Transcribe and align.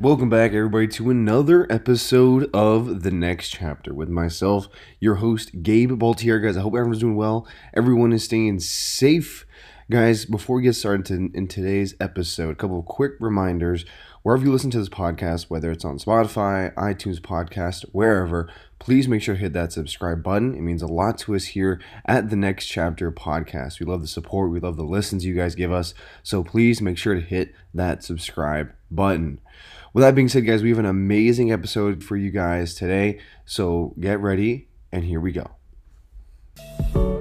Welcome 0.00 0.30
back, 0.30 0.52
everybody, 0.52 0.86
to 0.86 1.10
another 1.10 1.66
episode 1.68 2.48
of 2.54 3.02
The 3.02 3.10
Next 3.10 3.48
Chapter 3.48 3.92
with 3.92 4.08
myself, 4.08 4.68
your 5.00 5.16
host, 5.16 5.64
Gabe 5.64 5.90
Baltier. 5.90 6.40
Guys, 6.40 6.56
I 6.56 6.60
hope 6.60 6.74
everyone's 6.74 7.00
doing 7.00 7.16
well. 7.16 7.48
Everyone 7.74 8.12
is 8.12 8.22
staying 8.22 8.60
safe. 8.60 9.44
Guys, 9.90 10.24
before 10.24 10.54
we 10.54 10.62
get 10.62 10.74
started 10.74 11.04
to, 11.06 11.36
in 11.36 11.48
today's 11.48 11.96
episode, 11.98 12.52
a 12.52 12.54
couple 12.54 12.78
of 12.78 12.84
quick 12.84 13.14
reminders. 13.18 13.84
Wherever 14.22 14.44
you 14.44 14.52
listen 14.52 14.70
to 14.70 14.78
this 14.78 14.88
podcast, 14.88 15.50
whether 15.50 15.72
it's 15.72 15.84
on 15.84 15.98
Spotify, 15.98 16.72
iTunes 16.74 17.18
Podcast, 17.18 17.84
wherever, 17.90 18.48
please 18.78 19.08
make 19.08 19.22
sure 19.22 19.34
to 19.34 19.40
hit 19.40 19.52
that 19.54 19.72
subscribe 19.72 20.22
button. 20.22 20.54
It 20.54 20.60
means 20.60 20.82
a 20.82 20.86
lot 20.86 21.18
to 21.18 21.34
us 21.34 21.46
here 21.46 21.80
at 22.04 22.30
the 22.30 22.36
Next 22.36 22.66
Chapter 22.66 23.10
podcast. 23.10 23.80
We 23.80 23.86
love 23.86 24.02
the 24.02 24.06
support, 24.06 24.52
we 24.52 24.60
love 24.60 24.76
the 24.76 24.84
listens 24.84 25.24
you 25.24 25.34
guys 25.34 25.56
give 25.56 25.72
us. 25.72 25.92
So 26.22 26.44
please 26.44 26.80
make 26.80 26.98
sure 26.98 27.16
to 27.16 27.20
hit 27.20 27.52
that 27.74 28.04
subscribe 28.04 28.72
button. 28.92 29.40
With 29.94 30.02
that 30.02 30.14
being 30.14 30.28
said, 30.28 30.46
guys, 30.46 30.62
we 30.62 30.68
have 30.70 30.78
an 30.78 30.86
amazing 30.86 31.50
episode 31.50 32.04
for 32.04 32.16
you 32.16 32.30
guys 32.30 32.74
today. 32.74 33.20
So 33.44 33.94
get 33.98 34.20
ready, 34.20 34.68
and 34.92 35.04
here 35.04 35.20
we 35.20 35.32
go. 35.32 37.17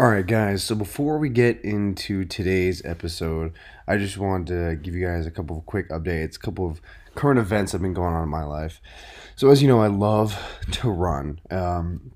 All 0.00 0.08
right, 0.08 0.26
guys. 0.26 0.64
So 0.64 0.74
before 0.74 1.18
we 1.18 1.28
get 1.28 1.60
into 1.60 2.24
today's 2.24 2.82
episode, 2.86 3.52
I 3.86 3.98
just 3.98 4.16
wanted 4.16 4.46
to 4.46 4.76
give 4.76 4.94
you 4.94 5.06
guys 5.06 5.26
a 5.26 5.30
couple 5.30 5.58
of 5.58 5.66
quick 5.66 5.90
updates, 5.90 6.36
a 6.36 6.38
couple 6.38 6.66
of 6.66 6.80
current 7.14 7.38
events 7.38 7.72
that 7.72 7.76
have 7.76 7.82
been 7.82 7.92
going 7.92 8.14
on 8.14 8.22
in 8.22 8.30
my 8.30 8.44
life. 8.44 8.80
So 9.36 9.50
as 9.50 9.60
you 9.60 9.68
know, 9.68 9.82
I 9.82 9.88
love 9.88 10.42
to 10.70 10.88
run, 10.88 11.42
um, 11.50 12.12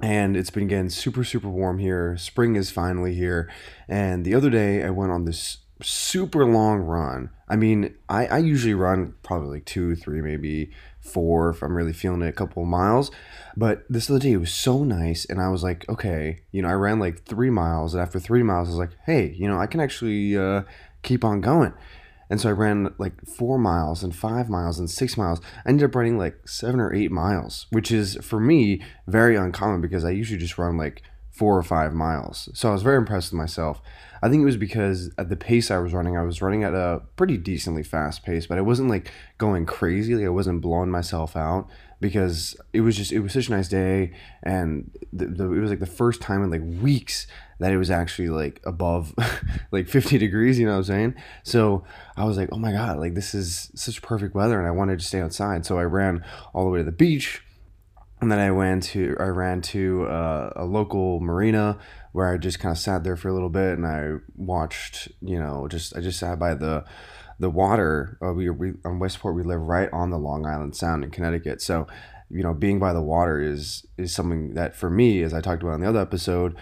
and 0.00 0.36
it's 0.36 0.50
been 0.50 0.68
getting 0.68 0.90
super, 0.90 1.24
super 1.24 1.48
warm 1.48 1.80
here. 1.80 2.16
Spring 2.16 2.54
is 2.54 2.70
finally 2.70 3.16
here, 3.16 3.50
and 3.88 4.24
the 4.24 4.32
other 4.36 4.48
day 4.48 4.84
I 4.84 4.90
went 4.90 5.10
on 5.10 5.24
this 5.24 5.58
super 5.82 6.46
long 6.46 6.82
run. 6.82 7.30
I 7.48 7.56
mean, 7.56 7.96
I, 8.08 8.26
I 8.26 8.38
usually 8.38 8.74
run 8.74 9.14
probably 9.24 9.56
like 9.56 9.64
two, 9.64 9.96
three, 9.96 10.20
maybe 10.20 10.70
four 11.04 11.50
if 11.50 11.62
I'm 11.62 11.76
really 11.76 11.92
feeling 11.92 12.22
it, 12.22 12.28
a 12.28 12.32
couple 12.32 12.64
miles. 12.64 13.10
But 13.56 13.84
this 13.88 14.10
other 14.10 14.18
day 14.18 14.32
it 14.32 14.38
was 14.38 14.52
so 14.52 14.82
nice, 14.82 15.24
and 15.24 15.40
I 15.40 15.48
was 15.48 15.62
like, 15.62 15.88
okay, 15.88 16.40
you 16.50 16.62
know, 16.62 16.68
I 16.68 16.72
ran 16.72 16.98
like 16.98 17.24
three 17.24 17.50
miles, 17.50 17.94
and 17.94 18.02
after 18.02 18.18
three 18.18 18.42
miles, 18.42 18.68
I 18.68 18.72
was 18.72 18.78
like, 18.78 18.96
hey, 19.06 19.32
you 19.38 19.46
know, 19.46 19.58
I 19.58 19.66
can 19.66 19.80
actually 19.80 20.36
uh, 20.36 20.62
keep 21.02 21.24
on 21.24 21.40
going. 21.40 21.72
And 22.30 22.40
so 22.40 22.48
I 22.48 22.52
ran 22.52 22.94
like 22.98 23.24
four 23.26 23.58
miles 23.58 24.02
and 24.02 24.16
five 24.16 24.48
miles 24.48 24.78
and 24.78 24.90
six 24.90 25.16
miles. 25.16 25.40
I 25.64 25.68
ended 25.68 25.88
up 25.88 25.94
running 25.94 26.18
like 26.18 26.48
seven 26.48 26.80
or 26.80 26.92
eight 26.92 27.12
miles, 27.12 27.66
which 27.70 27.92
is 27.92 28.16
for 28.22 28.40
me 28.40 28.82
very 29.06 29.36
uncommon 29.36 29.80
because 29.80 30.04
I 30.04 30.10
usually 30.10 30.38
just 30.38 30.58
run 30.58 30.76
like 30.76 31.02
four 31.34 31.58
or 31.58 31.62
five 31.64 31.92
miles. 31.92 32.48
So 32.54 32.68
I 32.68 32.72
was 32.72 32.82
very 32.82 32.96
impressed 32.96 33.32
with 33.32 33.38
myself. 33.38 33.82
I 34.22 34.28
think 34.28 34.42
it 34.42 34.46
was 34.46 34.56
because 34.56 35.10
at 35.18 35.28
the 35.28 35.36
pace 35.36 35.68
I 35.68 35.78
was 35.78 35.92
running, 35.92 36.16
I 36.16 36.22
was 36.22 36.40
running 36.40 36.62
at 36.62 36.74
a 36.74 37.02
pretty 37.16 37.36
decently 37.36 37.82
fast 37.82 38.24
pace, 38.24 38.46
but 38.46 38.56
I 38.56 38.60
wasn't 38.60 38.88
like 38.88 39.10
going 39.36 39.66
crazy. 39.66 40.14
Like 40.14 40.26
I 40.26 40.30
wasn't 40.30 40.62
blowing 40.62 40.90
myself 40.90 41.36
out 41.36 41.68
because 42.00 42.56
it 42.72 42.82
was 42.82 42.96
just 42.96 43.10
it 43.10 43.18
was 43.18 43.32
such 43.32 43.48
a 43.48 43.50
nice 43.50 43.68
day, 43.68 44.12
and 44.44 44.90
the, 45.12 45.26
the, 45.26 45.52
it 45.52 45.58
was 45.58 45.70
like 45.70 45.80
the 45.80 45.86
first 45.86 46.20
time 46.20 46.44
in 46.44 46.50
like 46.50 46.82
weeks 46.82 47.26
that 47.58 47.72
it 47.72 47.78
was 47.78 47.90
actually 47.90 48.28
like 48.28 48.60
above 48.64 49.12
like 49.72 49.88
50 49.88 50.18
degrees. 50.18 50.58
You 50.58 50.66
know 50.66 50.72
what 50.72 50.78
I'm 50.78 50.84
saying? 50.84 51.14
So 51.42 51.84
I 52.16 52.24
was 52.24 52.36
like, 52.36 52.48
oh 52.52 52.58
my 52.58 52.70
god, 52.70 52.98
like 52.98 53.14
this 53.14 53.34
is 53.34 53.72
such 53.74 54.02
perfect 54.02 54.36
weather, 54.36 54.56
and 54.58 54.68
I 54.68 54.70
wanted 54.70 55.00
to 55.00 55.04
stay 55.04 55.20
outside. 55.20 55.66
So 55.66 55.78
I 55.78 55.82
ran 55.82 56.24
all 56.54 56.64
the 56.64 56.70
way 56.70 56.78
to 56.78 56.84
the 56.84 56.92
beach 56.92 57.42
and 58.24 58.32
then 58.32 58.38
I 58.38 58.50
went 58.52 58.84
to 58.84 59.16
I 59.20 59.26
ran 59.26 59.60
to 59.60 60.06
uh, 60.06 60.52
a 60.56 60.64
local 60.64 61.20
marina 61.20 61.78
where 62.12 62.32
I 62.32 62.38
just 62.38 62.58
kind 62.58 62.72
of 62.72 62.78
sat 62.78 63.04
there 63.04 63.16
for 63.16 63.28
a 63.28 63.34
little 63.34 63.50
bit 63.50 63.76
and 63.76 63.86
I 63.86 64.14
watched 64.34 65.08
you 65.20 65.38
know 65.38 65.68
just 65.68 65.94
I 65.94 66.00
just 66.00 66.18
sat 66.18 66.38
by 66.38 66.54
the 66.54 66.84
the 67.38 67.50
water. 67.50 68.16
Uh, 68.24 68.32
we, 68.32 68.48
we 68.48 68.72
on 68.84 68.98
Westport 68.98 69.34
we 69.34 69.42
live 69.42 69.60
right 69.60 69.90
on 69.92 70.08
the 70.08 70.18
Long 70.18 70.46
Island 70.46 70.74
Sound 70.74 71.04
in 71.04 71.10
Connecticut. 71.10 71.60
So 71.60 71.86
you 72.30 72.42
know 72.42 72.54
being 72.54 72.78
by 72.78 72.94
the 72.94 73.02
water 73.02 73.42
is 73.42 73.86
is 73.98 74.14
something 74.14 74.54
that 74.54 74.74
for 74.74 74.88
me 74.88 75.22
as 75.22 75.34
I 75.34 75.42
talked 75.42 75.62
about 75.62 75.74
in 75.74 75.82
the 75.82 75.88
other 75.88 76.00
episode 76.00 76.56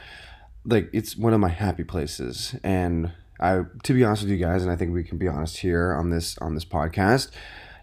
like 0.64 0.90
it's 0.92 1.16
one 1.16 1.32
of 1.32 1.38
my 1.38 1.48
happy 1.48 1.84
places. 1.84 2.56
And 2.64 3.12
I 3.38 3.62
to 3.84 3.94
be 3.94 4.02
honest 4.02 4.22
with 4.22 4.32
you 4.32 4.38
guys 4.38 4.64
and 4.64 4.72
I 4.72 4.74
think 4.74 4.92
we 4.92 5.04
can 5.04 5.16
be 5.16 5.28
honest 5.28 5.58
here 5.58 5.94
on 5.94 6.10
this 6.10 6.36
on 6.38 6.54
this 6.54 6.64
podcast 6.64 7.30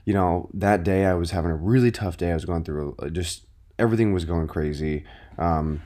you 0.03 0.13
know 0.13 0.49
that 0.53 0.83
day 0.83 1.05
I 1.05 1.13
was 1.13 1.31
having 1.31 1.51
a 1.51 1.55
really 1.55 1.91
tough 1.91 2.17
day. 2.17 2.31
I 2.31 2.33
was 2.33 2.45
going 2.45 2.63
through 2.63 2.95
a, 2.97 3.11
just 3.11 3.43
everything 3.79 4.13
was 4.13 4.25
going 4.25 4.47
crazy. 4.47 5.05
Um, 5.37 5.81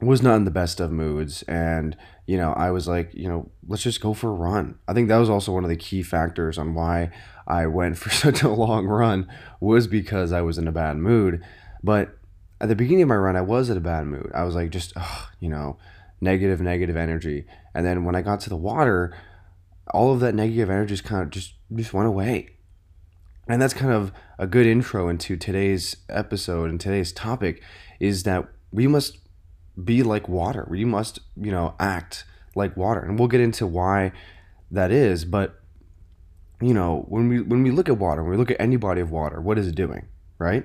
was 0.00 0.22
not 0.22 0.36
in 0.36 0.44
the 0.44 0.50
best 0.50 0.80
of 0.80 0.92
moods. 0.92 1.42
And 1.44 1.96
you 2.26 2.36
know 2.36 2.52
i 2.52 2.70
was 2.70 2.86
like 2.86 3.10
you 3.14 3.26
know 3.26 3.50
let's 3.66 3.82
just 3.82 4.00
go 4.00 4.14
for 4.14 4.28
a 4.28 4.34
run. 4.34 4.78
I 4.86 4.92
think 4.92 5.08
that 5.08 5.16
was 5.16 5.30
also 5.30 5.52
one 5.52 5.64
of 5.64 5.70
the 5.70 5.76
key 5.76 6.02
factors 6.02 6.58
on 6.58 6.74
why 6.74 7.10
i 7.46 7.66
went 7.66 7.96
for 8.02 8.10
such 8.10 8.42
a 8.42 8.48
long 8.48 8.86
run 8.86 9.26
was 9.60 9.86
because 9.86 10.32
i 10.32 10.42
was 10.42 10.58
in 10.58 10.68
a 10.68 10.72
bad 10.72 10.96
mood. 10.98 11.42
But 11.82 12.16
at 12.60 12.68
the 12.68 12.76
beginning 12.76 13.02
of 13.02 13.08
my 13.08 13.16
run 13.16 13.36
i 13.36 13.40
was 13.40 13.70
in 13.70 13.76
a 13.76 13.80
bad 13.80 14.06
mood. 14.06 14.30
I 14.34 14.44
was 14.44 14.54
like 14.54 14.70
just 14.70 14.92
ugh, 14.96 15.28
you 15.40 15.48
know 15.48 15.78
negative 16.20 16.60
negative 16.60 16.96
energy. 16.96 17.46
And 17.74 17.86
then 17.86 18.04
when 18.04 18.14
i 18.14 18.22
got 18.22 18.40
to 18.40 18.50
the 18.50 18.56
water 18.56 19.16
all 19.90 20.12
of 20.12 20.20
that 20.20 20.34
negative 20.34 20.68
energy 20.68 20.90
just 20.90 21.04
kind 21.04 21.22
of 21.22 21.30
just 21.30 21.54
just 21.74 21.94
went 21.94 22.08
away 22.08 22.50
and 23.48 23.62
that's 23.62 23.74
kind 23.74 23.92
of 23.92 24.12
a 24.38 24.46
good 24.46 24.66
intro 24.66 25.08
into 25.08 25.36
today's 25.36 25.96
episode 26.08 26.70
and 26.70 26.80
today's 26.80 27.12
topic 27.12 27.62
is 27.98 28.24
that 28.24 28.46
we 28.70 28.86
must 28.86 29.18
be 29.82 30.02
like 30.02 30.28
water. 30.28 30.66
We 30.68 30.84
must, 30.84 31.20
you 31.36 31.50
know, 31.50 31.74
act 31.80 32.24
like 32.54 32.76
water. 32.76 33.00
And 33.00 33.18
we'll 33.18 33.28
get 33.28 33.40
into 33.40 33.66
why 33.66 34.12
that 34.70 34.90
is, 34.90 35.24
but 35.24 35.60
you 36.60 36.74
know, 36.74 37.04
when 37.08 37.28
we 37.28 37.40
when 37.40 37.62
we 37.62 37.70
look 37.70 37.88
at 37.88 37.98
water, 37.98 38.22
when 38.22 38.32
we 38.32 38.36
look 38.36 38.50
at 38.50 38.60
any 38.60 38.76
body 38.76 39.00
of 39.00 39.10
water, 39.10 39.40
what 39.40 39.58
is 39.58 39.68
it 39.68 39.74
doing? 39.74 40.08
Right? 40.38 40.64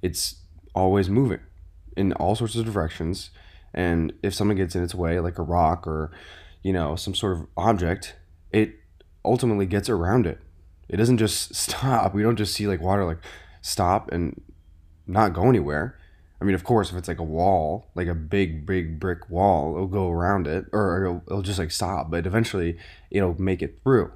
It's 0.00 0.36
always 0.74 1.10
moving 1.10 1.40
in 1.96 2.12
all 2.14 2.34
sorts 2.36 2.54
of 2.54 2.64
directions. 2.64 3.30
And 3.74 4.12
if 4.22 4.32
someone 4.34 4.56
gets 4.56 4.74
in 4.74 4.82
its 4.82 4.94
way, 4.94 5.20
like 5.20 5.38
a 5.38 5.42
rock 5.42 5.86
or, 5.86 6.12
you 6.62 6.72
know, 6.72 6.96
some 6.96 7.14
sort 7.14 7.36
of 7.36 7.46
object, 7.56 8.14
it 8.52 8.76
ultimately 9.24 9.66
gets 9.66 9.90
around 9.90 10.26
it 10.26 10.40
it 10.88 10.96
doesn't 10.96 11.18
just 11.18 11.54
stop. 11.56 12.14
We 12.14 12.22
don't 12.22 12.36
just 12.36 12.54
see 12.54 12.66
like 12.66 12.80
water 12.80 13.04
like 13.04 13.18
stop 13.62 14.10
and 14.12 14.40
not 15.06 15.32
go 15.32 15.48
anywhere. 15.48 15.98
I 16.40 16.44
mean, 16.44 16.54
of 16.54 16.64
course, 16.64 16.90
if 16.90 16.96
it's 16.96 17.08
like 17.08 17.18
a 17.18 17.24
wall, 17.24 17.88
like 17.94 18.08
a 18.08 18.14
big, 18.14 18.66
big 18.66 19.00
brick 19.00 19.30
wall, 19.30 19.74
it'll 19.74 19.86
go 19.86 20.10
around 20.10 20.46
it 20.46 20.66
or 20.72 21.02
it'll, 21.02 21.22
it'll 21.26 21.42
just 21.42 21.58
like 21.58 21.70
stop, 21.70 22.10
but 22.10 22.26
eventually 22.26 22.76
it'll 23.10 23.40
make 23.40 23.62
it 23.62 23.80
through. 23.82 24.12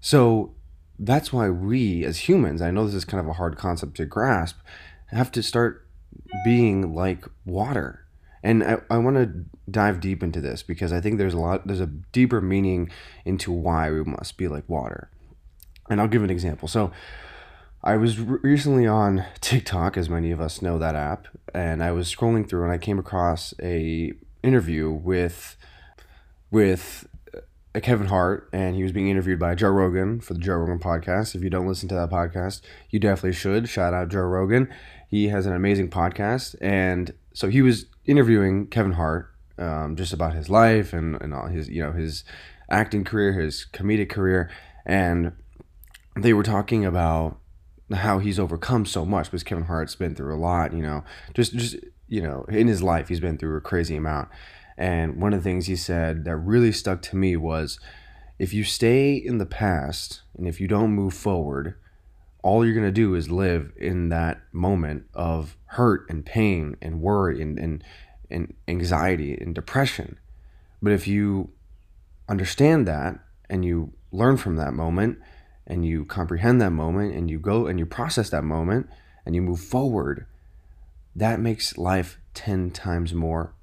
So 0.00 0.54
that's 0.98 1.32
why 1.32 1.50
we 1.50 2.04
as 2.04 2.28
humans, 2.28 2.62
I 2.62 2.70
know 2.70 2.86
this 2.86 2.94
is 2.94 3.04
kind 3.04 3.20
of 3.20 3.28
a 3.28 3.34
hard 3.34 3.58
concept 3.58 3.96
to 3.98 4.06
grasp, 4.06 4.56
have 5.08 5.30
to 5.32 5.42
start 5.42 5.86
being 6.44 6.94
like 6.94 7.26
water. 7.44 8.06
And 8.42 8.64
I, 8.64 8.78
I 8.88 8.96
want 8.96 9.16
to 9.16 9.44
dive 9.70 10.00
deep 10.00 10.22
into 10.22 10.40
this 10.40 10.62
because 10.62 10.94
I 10.94 11.00
think 11.02 11.18
there's 11.18 11.34
a 11.34 11.38
lot, 11.38 11.66
there's 11.66 11.80
a 11.80 11.86
deeper 11.86 12.40
meaning 12.40 12.90
into 13.26 13.52
why 13.52 13.90
we 13.90 14.02
must 14.02 14.38
be 14.38 14.48
like 14.48 14.66
water. 14.66 15.10
And 15.90 16.00
I'll 16.00 16.08
give 16.08 16.22
an 16.22 16.30
example. 16.30 16.68
So 16.68 16.92
I 17.82 17.96
was 17.96 18.18
recently 18.20 18.86
on 18.86 19.24
TikTok, 19.40 19.96
as 19.96 20.08
many 20.08 20.30
of 20.30 20.40
us 20.40 20.62
know 20.62 20.78
that 20.78 20.94
app, 20.94 21.26
and 21.54 21.82
I 21.82 21.92
was 21.92 22.14
scrolling 22.14 22.48
through 22.48 22.62
and 22.62 22.72
I 22.72 22.78
came 22.78 22.98
across 22.98 23.52
a 23.60 24.12
interview 24.42 24.90
with 24.90 25.56
with 26.50 27.06
uh, 27.34 27.80
Kevin 27.80 28.08
Hart, 28.08 28.48
and 28.52 28.76
he 28.76 28.82
was 28.82 28.92
being 28.92 29.08
interviewed 29.08 29.38
by 29.38 29.54
Joe 29.54 29.70
Rogan 29.70 30.20
for 30.20 30.34
the 30.34 30.40
Joe 30.40 30.56
Rogan 30.56 30.78
podcast. 30.78 31.34
If 31.34 31.42
you 31.42 31.50
don't 31.50 31.66
listen 31.66 31.88
to 31.88 31.94
that 31.94 32.10
podcast, 32.10 32.60
you 32.90 32.98
definitely 32.98 33.32
should. 33.32 33.68
Shout 33.68 33.94
out 33.94 34.08
Joe 34.08 34.20
Rogan. 34.20 34.68
He 35.08 35.28
has 35.28 35.46
an 35.46 35.54
amazing 35.54 35.90
podcast, 35.90 36.54
and 36.60 37.14
so 37.32 37.48
he 37.48 37.62
was 37.62 37.86
interviewing 38.04 38.66
Kevin 38.66 38.92
Hart 38.92 39.32
um, 39.58 39.96
just 39.96 40.12
about 40.12 40.34
his 40.34 40.48
life 40.48 40.92
and, 40.92 41.20
and 41.20 41.32
all 41.32 41.46
his 41.46 41.68
you 41.68 41.82
know 41.82 41.92
his 41.92 42.24
acting 42.68 43.04
career, 43.04 43.32
his 43.32 43.66
comedic 43.72 44.10
career, 44.10 44.50
and 44.84 45.32
they 46.16 46.32
were 46.32 46.42
talking 46.42 46.84
about 46.84 47.38
how 47.92 48.18
he's 48.18 48.38
overcome 48.38 48.86
so 48.86 49.04
much 49.04 49.26
because 49.26 49.42
Kevin 49.42 49.64
Hart's 49.64 49.94
been 49.94 50.14
through 50.14 50.34
a 50.34 50.38
lot, 50.38 50.72
you 50.72 50.82
know, 50.82 51.04
just 51.34 51.52
just 51.52 51.76
you 52.08 52.20
know, 52.20 52.44
in 52.48 52.66
his 52.66 52.82
life 52.82 53.08
he's 53.08 53.20
been 53.20 53.38
through 53.38 53.56
a 53.56 53.60
crazy 53.60 53.96
amount. 53.96 54.28
And 54.76 55.20
one 55.20 55.32
of 55.32 55.40
the 55.40 55.44
things 55.44 55.66
he 55.66 55.76
said 55.76 56.24
that 56.24 56.36
really 56.36 56.72
stuck 56.72 57.02
to 57.02 57.16
me 57.16 57.36
was 57.36 57.78
if 58.38 58.54
you 58.54 58.64
stay 58.64 59.14
in 59.14 59.38
the 59.38 59.46
past 59.46 60.22
and 60.36 60.48
if 60.48 60.60
you 60.60 60.66
don't 60.66 60.92
move 60.92 61.12
forward, 61.12 61.74
all 62.42 62.64
you're 62.64 62.74
going 62.74 62.86
to 62.86 62.90
do 62.90 63.14
is 63.14 63.30
live 63.30 63.72
in 63.76 64.08
that 64.08 64.40
moment 64.52 65.04
of 65.12 65.56
hurt 65.66 66.08
and 66.08 66.24
pain 66.24 66.76
and 66.80 67.02
worry 67.02 67.42
and, 67.42 67.58
and, 67.58 67.84
and 68.30 68.54
anxiety 68.66 69.34
and 69.34 69.54
depression. 69.54 70.18
But 70.80 70.92
if 70.92 71.06
you 71.06 71.50
understand 72.28 72.88
that 72.88 73.18
and 73.50 73.64
you 73.64 73.92
learn 74.10 74.38
from 74.38 74.56
that 74.56 74.72
moment 74.72 75.18
and 75.70 75.86
you 75.86 76.04
comprehend 76.04 76.60
that 76.60 76.72
moment 76.72 77.14
and 77.14 77.30
you 77.30 77.38
go 77.38 77.68
and 77.68 77.78
you 77.78 77.86
process 77.86 78.28
that 78.30 78.42
moment 78.42 78.90
and 79.24 79.36
you 79.36 79.40
move 79.40 79.60
forward, 79.60 80.26
that 81.14 81.38
makes 81.38 81.78
life 81.78 82.18
10 82.34 82.72
times 82.72 83.14
more 83.14 83.54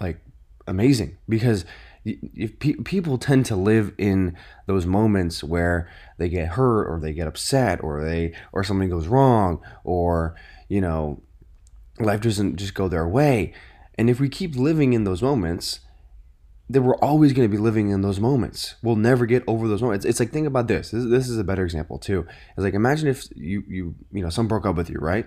like 0.00 0.18
amazing. 0.66 1.16
Because 1.28 1.64
if 2.04 2.58
pe- 2.58 2.74
people 2.84 3.18
tend 3.18 3.46
to 3.46 3.54
live 3.54 3.92
in 3.98 4.36
those 4.66 4.84
moments 4.84 5.44
where 5.44 5.88
they 6.16 6.28
get 6.28 6.48
hurt 6.48 6.88
or 6.88 6.98
they 6.98 7.12
get 7.12 7.28
upset 7.28 7.82
or 7.84 8.02
they 8.02 8.34
or 8.52 8.64
something 8.64 8.88
goes 8.90 9.06
wrong 9.06 9.60
or 9.84 10.34
you 10.68 10.80
know 10.80 11.20
life 12.00 12.20
doesn't 12.20 12.56
just 12.56 12.74
go 12.74 12.88
their 12.88 13.06
way. 13.06 13.52
And 13.96 14.10
if 14.10 14.18
we 14.18 14.28
keep 14.28 14.56
living 14.56 14.92
in 14.92 15.04
those 15.04 15.22
moments 15.22 15.80
then 16.70 16.84
we're 16.84 16.96
always 16.96 17.32
going 17.32 17.48
to 17.48 17.54
be 17.54 17.60
living 17.60 17.88
in 17.88 18.02
those 18.02 18.20
moments. 18.20 18.74
We'll 18.82 18.96
never 18.96 19.24
get 19.24 19.42
over 19.46 19.66
those 19.66 19.80
moments. 19.80 20.04
It's 20.04 20.20
like 20.20 20.32
think 20.32 20.46
about 20.46 20.68
this. 20.68 20.90
This, 20.90 21.04
this 21.04 21.28
is 21.28 21.38
a 21.38 21.44
better 21.44 21.64
example 21.64 21.98
too. 21.98 22.26
It's 22.50 22.64
like 22.64 22.74
imagine 22.74 23.08
if 23.08 23.26
you 23.34 23.64
you 23.66 23.94
you 24.12 24.22
know 24.22 24.28
someone 24.28 24.48
broke 24.48 24.66
up 24.66 24.76
with 24.76 24.90
you 24.90 24.98
right? 24.98 25.26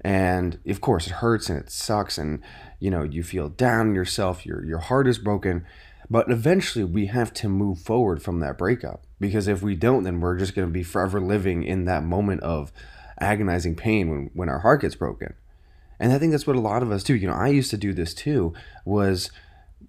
And 0.00 0.58
of 0.66 0.80
course 0.80 1.06
it 1.06 1.14
hurts 1.14 1.48
and 1.48 1.58
it 1.60 1.70
sucks 1.70 2.18
and 2.18 2.42
you 2.80 2.90
know 2.90 3.04
you 3.04 3.22
feel 3.22 3.48
down 3.48 3.94
yourself. 3.94 4.44
Your 4.44 4.64
your 4.64 4.78
heart 4.78 5.06
is 5.06 5.18
broken. 5.18 5.64
But 6.10 6.30
eventually 6.30 6.84
we 6.84 7.06
have 7.06 7.32
to 7.34 7.48
move 7.48 7.78
forward 7.78 8.22
from 8.22 8.40
that 8.40 8.58
breakup. 8.58 9.04
Because 9.20 9.46
if 9.46 9.62
we 9.62 9.76
don't 9.76 10.02
then 10.02 10.20
we're 10.20 10.38
just 10.38 10.56
going 10.56 10.68
to 10.68 10.72
be 10.72 10.82
forever 10.82 11.20
living 11.20 11.62
in 11.62 11.84
that 11.84 12.02
moment 12.02 12.42
of 12.42 12.72
agonizing 13.20 13.76
pain 13.76 14.10
when 14.10 14.30
when 14.34 14.48
our 14.48 14.58
heart 14.58 14.80
gets 14.80 14.96
broken. 14.96 15.34
And 16.00 16.12
i 16.12 16.18
think 16.18 16.32
that's 16.32 16.48
what 16.48 16.56
a 16.56 16.60
lot 16.60 16.82
of 16.82 16.90
us 16.90 17.04
do. 17.04 17.14
You 17.14 17.28
know 17.28 17.34
i 17.34 17.46
used 17.46 17.70
to 17.70 17.76
do 17.76 17.92
this 17.92 18.12
too 18.12 18.52
was 18.84 19.30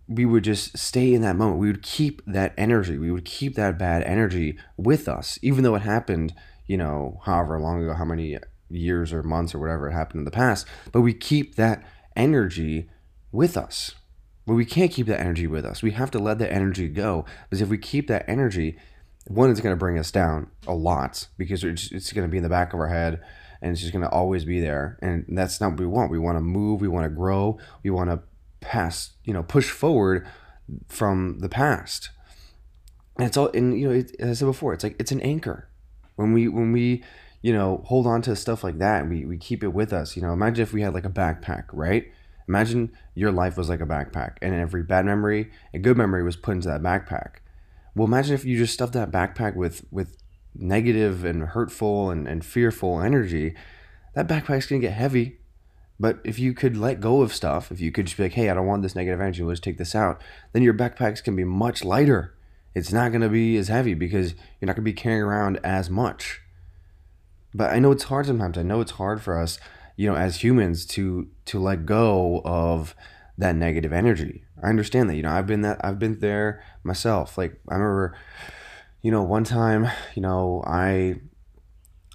we 0.08 0.26
would 0.26 0.44
just 0.44 0.78
stay 0.78 1.14
in 1.14 1.22
that 1.22 1.36
moment 1.36 1.60
we 1.60 1.68
would 1.68 1.82
keep 1.82 2.22
that 2.26 2.54
energy 2.58 2.98
we 2.98 3.12
would 3.12 3.26
keep 3.26 3.56
that 3.56 3.78
bad 3.78 4.04
energy 4.04 4.58
with 4.78 5.08
us 5.08 5.40
even 5.42 5.64
though 5.64 5.76
it 5.76 5.82
happened 5.82 6.34
you 6.68 6.78
know 6.78 7.20
however 7.26 7.60
long 7.60 7.82
ago 7.84 7.94
how 7.94 8.06
many 8.06 8.38
years 8.70 9.14
or 9.14 9.24
months 9.24 9.54
or 9.54 9.60
whatever 9.60 9.90
it 9.90 9.94
happened 9.94 10.20
in 10.20 10.26
the 10.26 10.32
past, 10.32 10.68
but 10.92 11.02
we 11.02 11.14
keep 11.14 11.56
that 11.56 11.84
energy 12.16 12.90
with 13.32 13.58
us. 13.58 13.96
But 14.46 14.54
we 14.54 14.66
can't 14.66 14.92
keep 14.92 15.08
that 15.08 15.20
energy 15.20 15.48
with 15.48 15.66
us. 15.66 15.82
We 15.82 15.92
have 15.92 16.12
to 16.12 16.20
let 16.20 16.38
that 16.40 16.54
energy 16.54 16.88
go 16.88 17.26
because 17.50 17.62
if 17.62 17.70
we 17.70 17.78
keep 17.78 18.08
that 18.08 18.26
energy, 18.28 18.78
one, 19.28 19.50
it's 19.50 19.60
going 19.60 19.74
to 19.74 19.80
bring 19.80 19.98
us 19.98 20.12
down 20.12 20.52
a 20.68 20.76
lot 20.76 21.28
because 21.38 21.64
it's, 21.64 22.14
going 22.14 22.28
to 22.28 22.32
be 22.32 22.38
in 22.38 22.44
the 22.44 22.50
back 22.50 22.74
of 22.74 22.80
our 22.80 22.90
head 22.90 23.22
and 23.62 23.72
it's 23.72 23.82
just 23.82 23.92
going 23.92 24.04
to 24.04 24.10
always 24.10 24.46
be 24.46 24.60
there. 24.60 25.00
And 25.02 25.26
that's 25.30 25.60
not 25.60 25.72
what 25.72 25.80
we 25.80 25.88
want. 25.88 26.12
We 26.12 26.20
want 26.20 26.38
to 26.38 26.42
move. 26.42 26.80
We 26.80 26.88
want 26.88 27.06
to 27.06 27.10
grow. 27.10 27.58
We 27.82 27.90
want 27.90 28.12
to 28.12 28.20
pass, 28.66 29.12
you 29.24 29.34
know, 29.34 29.44
push 29.44 29.70
forward 29.70 30.28
from 30.88 31.40
the 31.40 31.50
past. 31.50 32.10
And 33.18 33.28
it's 33.28 33.38
all, 33.38 33.50
and 33.54 33.80
you 33.80 33.88
know, 33.88 33.96
it, 33.96 34.16
as 34.20 34.30
I 34.30 34.34
said 34.34 34.46
before, 34.46 34.74
it's 34.74 34.84
like 34.84 34.96
it's 35.00 35.12
an 35.12 35.22
anchor. 35.22 35.70
When 36.16 36.34
we 36.34 36.48
when 36.48 36.72
we 36.72 37.04
you 37.46 37.54
know, 37.54 37.84
hold 37.86 38.08
on 38.08 38.24
to 38.24 38.36
stuff 38.36 38.64
like 38.64 38.80
that 38.80 39.08
we, 39.08 39.24
we 39.24 39.38
keep 39.38 39.64
it 39.64 39.68
with 39.68 39.94
us. 39.94 40.16
You 40.16 40.24
know, 40.24 40.34
imagine 40.34 40.64
if 40.64 40.74
we 40.74 40.82
had 40.82 40.96
like 40.96 41.06
a 41.06 41.12
backpack, 41.12 41.66
right? 41.72 42.12
Imagine 42.48 42.92
your 43.14 43.32
life 43.32 43.56
was 43.56 43.70
like 43.70 43.82
a 43.82 43.86
backpack 43.86 44.38
and 44.42 44.56
every 44.56 44.82
bad 44.82 45.06
memory 45.06 45.52
and 45.72 45.84
good 45.84 45.96
memory 45.96 46.24
was 46.24 46.36
put 46.36 46.56
into 46.56 46.68
that 46.70 46.82
backpack. 46.82 47.42
Well, 47.96 48.08
imagine 48.08 48.34
if 48.34 48.46
you 48.46 48.58
just 48.58 48.74
stuffed 48.74 48.94
that 48.94 49.12
backpack 49.12 49.56
with, 49.56 49.86
with 49.92 50.18
negative 50.56 51.24
and 51.24 51.44
hurtful 51.44 52.10
and, 52.10 52.28
and 52.28 52.44
fearful 52.44 53.00
energy. 53.00 53.54
That 54.16 54.28
backpack's 54.28 54.66
gonna 54.66 54.82
get 54.82 54.94
heavy. 54.94 55.38
But 56.00 56.20
if 56.24 56.40
you 56.40 56.54
could 56.54 56.76
let 56.76 57.00
go 57.00 57.22
of 57.22 57.34
stuff, 57.34 57.72
if 57.72 57.80
you 57.80 57.92
could 57.92 58.08
just 58.08 58.18
be 58.18 58.24
like, 58.24 58.34
hey, 58.34 58.50
I 58.50 58.54
don't 58.54 58.66
want 58.66 58.82
this 58.82 58.96
negative 58.96 59.22
energy, 59.22 59.44
let's 59.44 59.60
take 59.60 59.78
this 59.78 59.96
out, 59.96 60.22
then 60.52 60.62
your 60.62 60.74
backpack's 60.74 61.22
gonna 61.22 61.38
be 61.38 61.46
much 61.46 61.86
lighter. 61.86 62.36
It's 62.74 62.92
not 62.92 63.12
gonna 63.12 63.30
be 63.30 63.56
as 63.58 63.70
heavy 63.70 63.94
because 63.94 64.34
you're 64.60 64.68
not 64.68 64.76
gonna 64.76 64.84
be 64.84 64.94
carrying 64.94 65.24
around 65.24 65.60
as 65.64 65.90
much 65.90 66.42
but 67.56 67.72
I 67.72 67.80
know 67.80 67.92
it's 67.92 68.04
hard 68.04 68.26
sometimes. 68.26 68.58
I 68.58 68.64
know 68.64 68.82
it's 68.82 68.92
hard 68.92 69.22
for 69.22 69.40
us, 69.40 69.58
you 69.96 70.10
know, 70.10 70.16
as 70.16 70.44
humans 70.44 70.86
to 70.88 71.30
to 71.46 71.58
let 71.58 71.86
go 71.86 72.42
of 72.44 72.94
that 73.38 73.56
negative 73.56 73.94
energy. 73.94 74.44
I 74.62 74.68
understand 74.68 75.10
that. 75.10 75.16
You 75.16 75.24
know, 75.24 75.32
I've 75.32 75.48
been 75.48 75.62
that 75.62 75.80
I've 75.84 75.98
been 75.98 76.20
there 76.20 76.62
myself. 76.84 77.38
Like 77.38 77.62
I 77.70 77.76
remember, 77.76 78.18
you 79.02 79.10
know, 79.10 79.24
one 79.24 79.46
time, 79.46 79.88
you 80.16 80.22
know, 80.22 80.64
I 80.68 81.16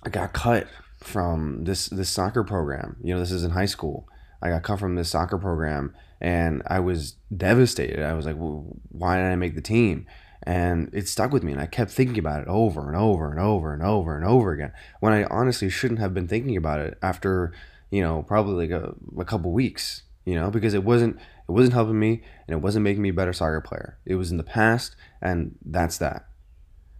I 0.02 0.10
got 0.10 0.34
cut 0.34 0.66
from 1.00 1.64
this 1.64 1.86
this 1.88 2.10
soccer 2.10 2.44
program. 2.44 2.96
You 3.02 3.14
know, 3.14 3.20
this 3.20 3.32
is 3.32 3.44
in 3.44 3.50
high 3.50 3.66
school. 3.66 4.08
I 4.42 4.50
got 4.50 4.62
cut 4.62 4.78
from 4.78 4.94
this 4.94 5.10
soccer 5.10 5.38
program 5.38 5.94
and 6.20 6.62
I 6.66 6.80
was 6.80 7.16
devastated. 7.34 8.02
I 8.02 8.14
was 8.14 8.26
like, 8.26 8.36
well, 8.36 8.64
why 8.88 9.16
did 9.16 9.26
I 9.26 9.36
make 9.36 9.54
the 9.54 9.60
team? 9.60 10.06
and 10.42 10.88
it 10.92 11.06
stuck 11.08 11.32
with 11.32 11.42
me 11.42 11.52
and 11.52 11.60
i 11.60 11.66
kept 11.66 11.90
thinking 11.90 12.18
about 12.18 12.40
it 12.42 12.48
over 12.48 12.86
and 12.88 12.96
over 12.96 13.30
and 13.30 13.38
over 13.38 13.72
and 13.72 13.82
over 13.82 14.16
and 14.16 14.24
over 14.24 14.52
again 14.52 14.72
when 15.00 15.12
i 15.12 15.24
honestly 15.24 15.68
shouldn't 15.68 16.00
have 16.00 16.14
been 16.14 16.28
thinking 16.28 16.56
about 16.56 16.80
it 16.80 16.96
after 17.02 17.52
you 17.90 18.00
know 18.00 18.22
probably 18.22 18.66
like 18.66 18.82
a, 18.82 18.94
a 19.18 19.24
couple 19.24 19.52
weeks 19.52 20.02
you 20.24 20.34
know 20.34 20.50
because 20.50 20.74
it 20.74 20.84
wasn't 20.84 21.16
it 21.16 21.52
wasn't 21.52 21.74
helping 21.74 21.98
me 21.98 22.22
and 22.46 22.54
it 22.54 22.62
wasn't 22.62 22.82
making 22.82 23.02
me 23.02 23.10
a 23.10 23.14
better 23.14 23.32
soccer 23.32 23.60
player 23.60 23.98
it 24.06 24.14
was 24.14 24.30
in 24.30 24.38
the 24.38 24.42
past 24.42 24.96
and 25.20 25.56
that's 25.64 25.98
that 25.98 26.26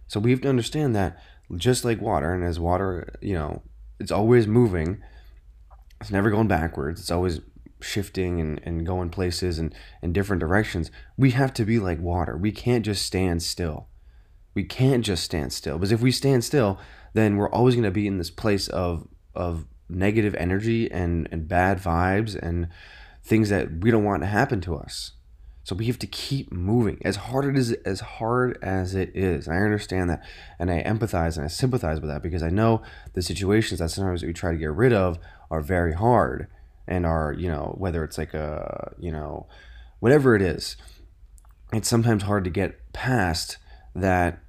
so 0.07 0.19
we 0.19 0.31
have 0.31 0.41
to 0.41 0.49
understand 0.49 0.95
that 0.95 1.19
just 1.55 1.83
like 1.83 1.99
water 1.99 2.33
and 2.33 2.43
as 2.43 2.59
water 2.59 3.15
you 3.21 3.33
know 3.33 3.61
it's 4.01 4.11
always 4.11 4.47
moving 4.47 5.01
it's 5.99 6.11
never 6.11 6.29
going 6.29 6.47
backwards 6.47 6.99
it's 6.99 7.11
always 7.11 7.39
shifting 7.83 8.39
and, 8.39 8.61
and 8.63 8.85
going 8.85 9.09
places 9.09 9.59
and 9.59 9.73
in 10.01 10.13
different 10.13 10.39
directions, 10.39 10.91
we 11.17 11.31
have 11.31 11.53
to 11.55 11.65
be 11.65 11.79
like 11.79 11.99
water. 11.99 12.37
We 12.37 12.51
can't 12.51 12.85
just 12.85 13.05
stand 13.05 13.43
still. 13.43 13.87
We 14.53 14.63
can't 14.63 15.03
just 15.03 15.23
stand 15.23 15.53
still. 15.53 15.77
Because 15.77 15.91
if 15.91 16.01
we 16.01 16.11
stand 16.11 16.43
still, 16.43 16.79
then 17.13 17.37
we're 17.37 17.49
always 17.49 17.75
going 17.75 17.83
to 17.83 17.91
be 17.91 18.07
in 18.07 18.17
this 18.17 18.31
place 18.31 18.67
of 18.67 19.07
of 19.33 19.65
negative 19.87 20.35
energy 20.35 20.91
and, 20.91 21.27
and 21.31 21.47
bad 21.47 21.77
vibes 21.77 22.35
and 22.35 22.67
things 23.23 23.49
that 23.49 23.79
we 23.81 23.91
don't 23.91 24.03
want 24.03 24.23
to 24.23 24.27
happen 24.27 24.59
to 24.61 24.75
us. 24.75 25.13
So 25.63 25.75
we 25.75 25.85
have 25.85 25.99
to 25.99 26.07
keep 26.07 26.51
moving 26.51 26.99
as 27.05 27.17
hard 27.17 27.55
as 27.55 27.71
as 27.85 27.99
hard 27.99 28.57
as 28.61 28.95
it 28.95 29.11
is. 29.15 29.47
And 29.47 29.55
I 29.55 29.59
understand 29.59 30.09
that, 30.09 30.23
and 30.57 30.71
I 30.71 30.81
empathize 30.83 31.35
and 31.35 31.45
I 31.45 31.49
sympathize 31.49 32.01
with 32.01 32.09
that 32.09 32.23
because 32.23 32.41
I 32.41 32.49
know 32.49 32.81
the 33.13 33.21
situations 33.21 33.79
that 33.79 33.89
sometimes 33.89 34.23
we 34.23 34.33
try 34.33 34.51
to 34.51 34.57
get 34.57 34.71
rid 34.71 34.93
of 34.93 35.19
are 35.51 35.61
very 35.61 35.93
hard 35.93 36.47
and 36.87 37.05
are 37.05 37.33
you 37.33 37.47
know 37.47 37.75
whether 37.77 38.03
it's 38.03 38.17
like 38.17 38.33
a 38.33 38.93
you 38.99 39.11
know 39.11 39.47
whatever 39.99 40.35
it 40.35 40.41
is 40.41 40.77
it's 41.71 41.87
sometimes 41.87 42.23
hard 42.23 42.43
to 42.43 42.49
get 42.49 42.91
past 42.93 43.57
that 43.95 44.39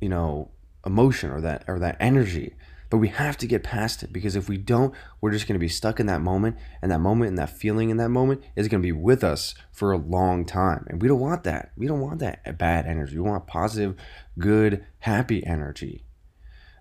you 0.00 0.08
know 0.08 0.50
emotion 0.84 1.30
or 1.30 1.40
that 1.40 1.64
or 1.66 1.78
that 1.78 1.96
energy 1.98 2.54
but 2.92 2.98
we 2.98 3.08
have 3.08 3.38
to 3.38 3.46
get 3.46 3.62
past 3.62 4.02
it 4.02 4.12
because 4.12 4.36
if 4.36 4.50
we 4.50 4.58
don't 4.58 4.94
we're 5.22 5.30
just 5.30 5.48
going 5.48 5.54
to 5.54 5.58
be 5.58 5.66
stuck 5.66 5.98
in 5.98 6.04
that 6.04 6.20
moment 6.20 6.58
and 6.82 6.92
that 6.92 6.98
moment 6.98 7.30
and 7.30 7.38
that 7.38 7.48
feeling 7.48 7.88
in 7.88 7.96
that 7.96 8.10
moment 8.10 8.44
is 8.54 8.68
going 8.68 8.82
to 8.82 8.86
be 8.86 8.92
with 8.92 9.24
us 9.24 9.54
for 9.70 9.92
a 9.92 9.96
long 9.96 10.44
time. 10.44 10.84
And 10.90 11.00
we 11.00 11.08
don't 11.08 11.18
want 11.18 11.42
that. 11.44 11.72
We 11.74 11.86
don't 11.86 12.02
want 12.02 12.18
that 12.18 12.58
bad 12.58 12.84
energy. 12.84 13.16
We 13.16 13.22
want 13.22 13.46
positive 13.46 13.96
good 14.38 14.84
happy 14.98 15.42
energy. 15.46 16.04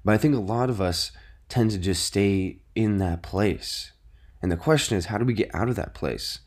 But 0.03 0.15
i 0.15 0.17
think 0.17 0.35
a 0.35 0.39
lot 0.39 0.69
of 0.69 0.81
us 0.81 1.13
tend 1.47 1.71
to 1.71 1.77
just 1.77 2.05
stay 2.05 2.59
in 2.75 2.97
that 2.97 3.23
place. 3.23 3.93
And 4.41 4.51
the 4.51 4.57
question 4.57 4.97
is, 4.97 5.05
how 5.05 5.17
do 5.17 5.23
we 5.23 5.33
get 5.33 5.55
out 5.55 5.69
of 5.69 5.77
that 5.77 5.93
place? 5.93 6.39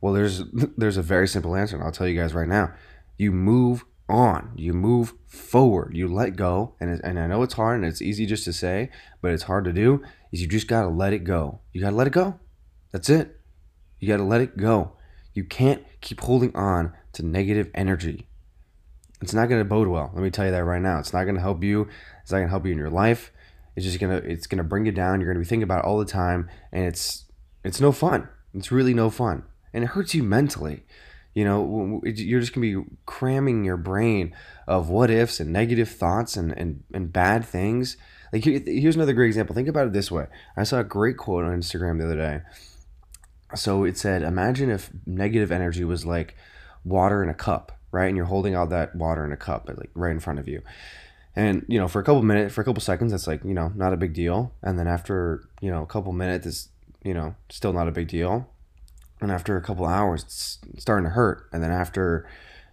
Well, 0.00 0.12
there's 0.12 0.44
there's 0.78 0.96
a 0.96 1.02
very 1.02 1.26
simple 1.26 1.56
answer, 1.56 1.74
and 1.74 1.84
I'll 1.84 1.90
tell 1.90 2.06
you 2.06 2.20
guys 2.20 2.32
right 2.32 2.46
now. 2.46 2.74
You 3.18 3.32
move 3.32 3.84
on. 4.10 4.52
You 4.56 4.72
move 4.72 5.14
forward. 5.26 5.96
You 5.96 6.08
let 6.08 6.36
go, 6.36 6.74
and 6.80 7.00
and 7.02 7.18
I 7.18 7.26
know 7.26 7.42
it's 7.42 7.54
hard, 7.54 7.76
and 7.76 7.84
it's 7.84 8.02
easy 8.02 8.26
just 8.26 8.44
to 8.44 8.52
say, 8.52 8.90
but 9.22 9.32
it's 9.32 9.44
hard 9.44 9.64
to 9.64 9.72
do. 9.72 10.02
Is 10.32 10.42
you 10.42 10.48
just 10.48 10.68
gotta 10.68 10.88
let 10.88 11.12
it 11.12 11.24
go. 11.24 11.60
You 11.72 11.80
gotta 11.80 11.96
let 11.96 12.06
it 12.06 12.12
go. 12.12 12.38
That's 12.92 13.08
it. 13.08 13.40
You 13.98 14.08
gotta 14.08 14.24
let 14.24 14.40
it 14.40 14.56
go. 14.56 14.92
You 15.34 15.44
can't 15.44 15.84
keep 16.00 16.20
holding 16.20 16.54
on 16.56 16.92
to 17.12 17.24
negative 17.24 17.70
energy. 17.74 18.26
It's 19.20 19.34
not 19.34 19.48
gonna 19.48 19.64
bode 19.64 19.88
well. 19.88 20.10
Let 20.14 20.22
me 20.22 20.30
tell 20.30 20.46
you 20.46 20.50
that 20.50 20.64
right 20.64 20.82
now. 20.82 20.98
It's 20.98 21.12
not 21.12 21.24
gonna 21.24 21.40
help 21.40 21.62
you. 21.62 21.88
It's 22.22 22.32
not 22.32 22.38
gonna 22.38 22.48
help 22.48 22.64
you 22.66 22.72
in 22.72 22.78
your 22.78 22.90
life. 22.90 23.32
It's 23.76 23.84
just 23.84 24.00
gonna 24.00 24.16
it's 24.16 24.46
gonna 24.46 24.64
bring 24.64 24.86
you 24.86 24.92
down. 24.92 25.20
You're 25.20 25.30
gonna 25.30 25.44
be 25.44 25.48
thinking 25.48 25.62
about 25.62 25.80
it 25.80 25.84
all 25.84 25.98
the 25.98 26.04
time, 26.04 26.48
and 26.72 26.84
it's 26.84 27.26
it's 27.64 27.80
no 27.80 27.92
fun. 27.92 28.28
It's 28.54 28.72
really 28.72 28.94
no 28.94 29.10
fun. 29.10 29.44
And 29.72 29.84
it 29.84 29.88
hurts 29.88 30.14
you 30.14 30.22
mentally. 30.22 30.84
You 31.34 31.44
know, 31.44 32.00
you're 32.04 32.40
just 32.40 32.52
going 32.52 32.72
to 32.72 32.82
be 32.82 32.90
cramming 33.06 33.64
your 33.64 33.76
brain 33.76 34.34
of 34.66 34.88
what 34.88 35.10
ifs 35.10 35.38
and 35.38 35.52
negative 35.52 35.88
thoughts 35.88 36.36
and, 36.36 36.52
and, 36.58 36.82
and 36.92 37.12
bad 37.12 37.44
things. 37.44 37.96
Like, 38.32 38.44
here's 38.44 38.96
another 38.96 39.12
great 39.12 39.28
example. 39.28 39.54
Think 39.54 39.68
about 39.68 39.86
it 39.86 39.92
this 39.92 40.10
way 40.10 40.26
I 40.56 40.64
saw 40.64 40.80
a 40.80 40.84
great 40.84 41.16
quote 41.16 41.44
on 41.44 41.52
Instagram 41.52 41.98
the 41.98 42.04
other 42.04 42.16
day. 42.16 42.40
So 43.54 43.84
it 43.84 43.96
said, 43.96 44.22
Imagine 44.22 44.70
if 44.70 44.90
negative 45.06 45.52
energy 45.52 45.84
was 45.84 46.04
like 46.04 46.36
water 46.84 47.22
in 47.22 47.28
a 47.28 47.34
cup, 47.34 47.78
right? 47.92 48.06
And 48.06 48.16
you're 48.16 48.26
holding 48.26 48.54
out 48.54 48.70
that 48.70 48.94
water 48.94 49.24
in 49.24 49.32
a 49.32 49.36
cup, 49.36 49.68
like 49.68 49.90
right 49.94 50.12
in 50.12 50.20
front 50.20 50.38
of 50.38 50.48
you. 50.48 50.62
And, 51.36 51.64
you 51.68 51.78
know, 51.78 51.86
for 51.86 52.00
a 52.00 52.04
couple 52.04 52.22
minutes, 52.22 52.54
for 52.54 52.60
a 52.60 52.64
couple 52.64 52.80
seconds, 52.80 53.12
that's 53.12 53.28
like, 53.28 53.44
you 53.44 53.54
know, 53.54 53.72
not 53.76 53.92
a 53.92 53.96
big 53.96 54.14
deal. 54.14 54.52
And 54.62 54.78
then 54.78 54.88
after, 54.88 55.48
you 55.60 55.70
know, 55.70 55.82
a 55.82 55.86
couple 55.86 56.12
minutes, 56.12 56.46
it's 56.46 56.68
you 57.02 57.14
know, 57.14 57.34
still 57.48 57.72
not 57.72 57.88
a 57.88 57.92
big 57.92 58.08
deal. 58.08 58.48
And 59.20 59.30
after 59.30 59.56
a 59.56 59.62
couple 59.62 59.86
hours, 59.86 60.22
it's 60.22 60.58
starting 60.78 61.04
to 61.04 61.10
hurt. 61.10 61.48
And 61.52 61.62
then 61.62 61.70
after, 61.70 62.28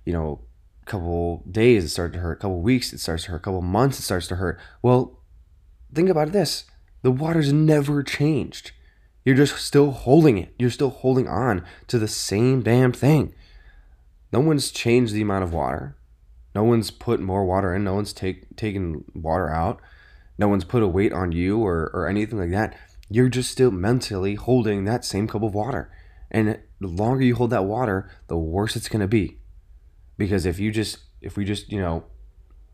you 0.05 0.13
know, 0.13 0.41
a 0.83 0.85
couple 0.85 1.43
days 1.49 1.83
it 1.83 1.89
started 1.89 2.13
to 2.13 2.19
hurt, 2.19 2.37
a 2.39 2.41
couple 2.41 2.61
weeks 2.61 2.93
it 2.93 2.99
starts 2.99 3.25
to 3.25 3.31
hurt, 3.31 3.37
a 3.37 3.43
couple 3.43 3.61
months 3.61 3.99
it 3.99 4.03
starts 4.03 4.27
to 4.27 4.35
hurt. 4.37 4.59
Well, 4.81 5.19
think 5.93 6.09
about 6.09 6.31
this. 6.31 6.65
The 7.01 7.11
water's 7.11 7.51
never 7.51 8.03
changed. 8.03 8.71
You're 9.25 9.35
just 9.35 9.57
still 9.57 9.91
holding 9.91 10.37
it. 10.37 10.53
You're 10.57 10.69
still 10.69 10.89
holding 10.89 11.27
on 11.27 11.65
to 11.87 11.99
the 11.99 12.07
same 12.07 12.61
damn 12.61 12.93
thing. 12.93 13.35
No 14.31 14.39
one's 14.39 14.71
changed 14.71 15.13
the 15.13 15.21
amount 15.21 15.43
of 15.43 15.53
water. 15.53 15.97
No 16.55 16.63
one's 16.63 16.91
put 16.91 17.19
more 17.19 17.45
water 17.45 17.75
in. 17.75 17.83
No 17.83 17.93
one's 17.93 18.13
take, 18.13 18.55
taken 18.55 19.03
water 19.13 19.49
out. 19.49 19.81
No 20.37 20.47
one's 20.47 20.63
put 20.63 20.83
a 20.83 20.87
weight 20.87 21.11
on 21.11 21.31
you 21.31 21.59
or, 21.59 21.91
or 21.93 22.07
anything 22.07 22.39
like 22.39 22.51
that. 22.51 22.77
You're 23.09 23.29
just 23.29 23.51
still 23.51 23.71
mentally 23.71 24.35
holding 24.35 24.85
that 24.85 25.05
same 25.05 25.27
cup 25.27 25.43
of 25.43 25.53
water. 25.53 25.91
And 26.29 26.59
the 26.79 26.87
longer 26.87 27.23
you 27.23 27.35
hold 27.35 27.51
that 27.51 27.65
water, 27.65 28.09
the 28.27 28.37
worse 28.37 28.75
it's 28.75 28.89
going 28.89 29.01
to 29.01 29.07
be. 29.07 29.37
Because 30.17 30.45
if 30.45 30.59
you 30.59 30.71
just, 30.71 30.99
if 31.21 31.37
we 31.37 31.45
just, 31.45 31.71
you 31.71 31.79
know, 31.79 32.03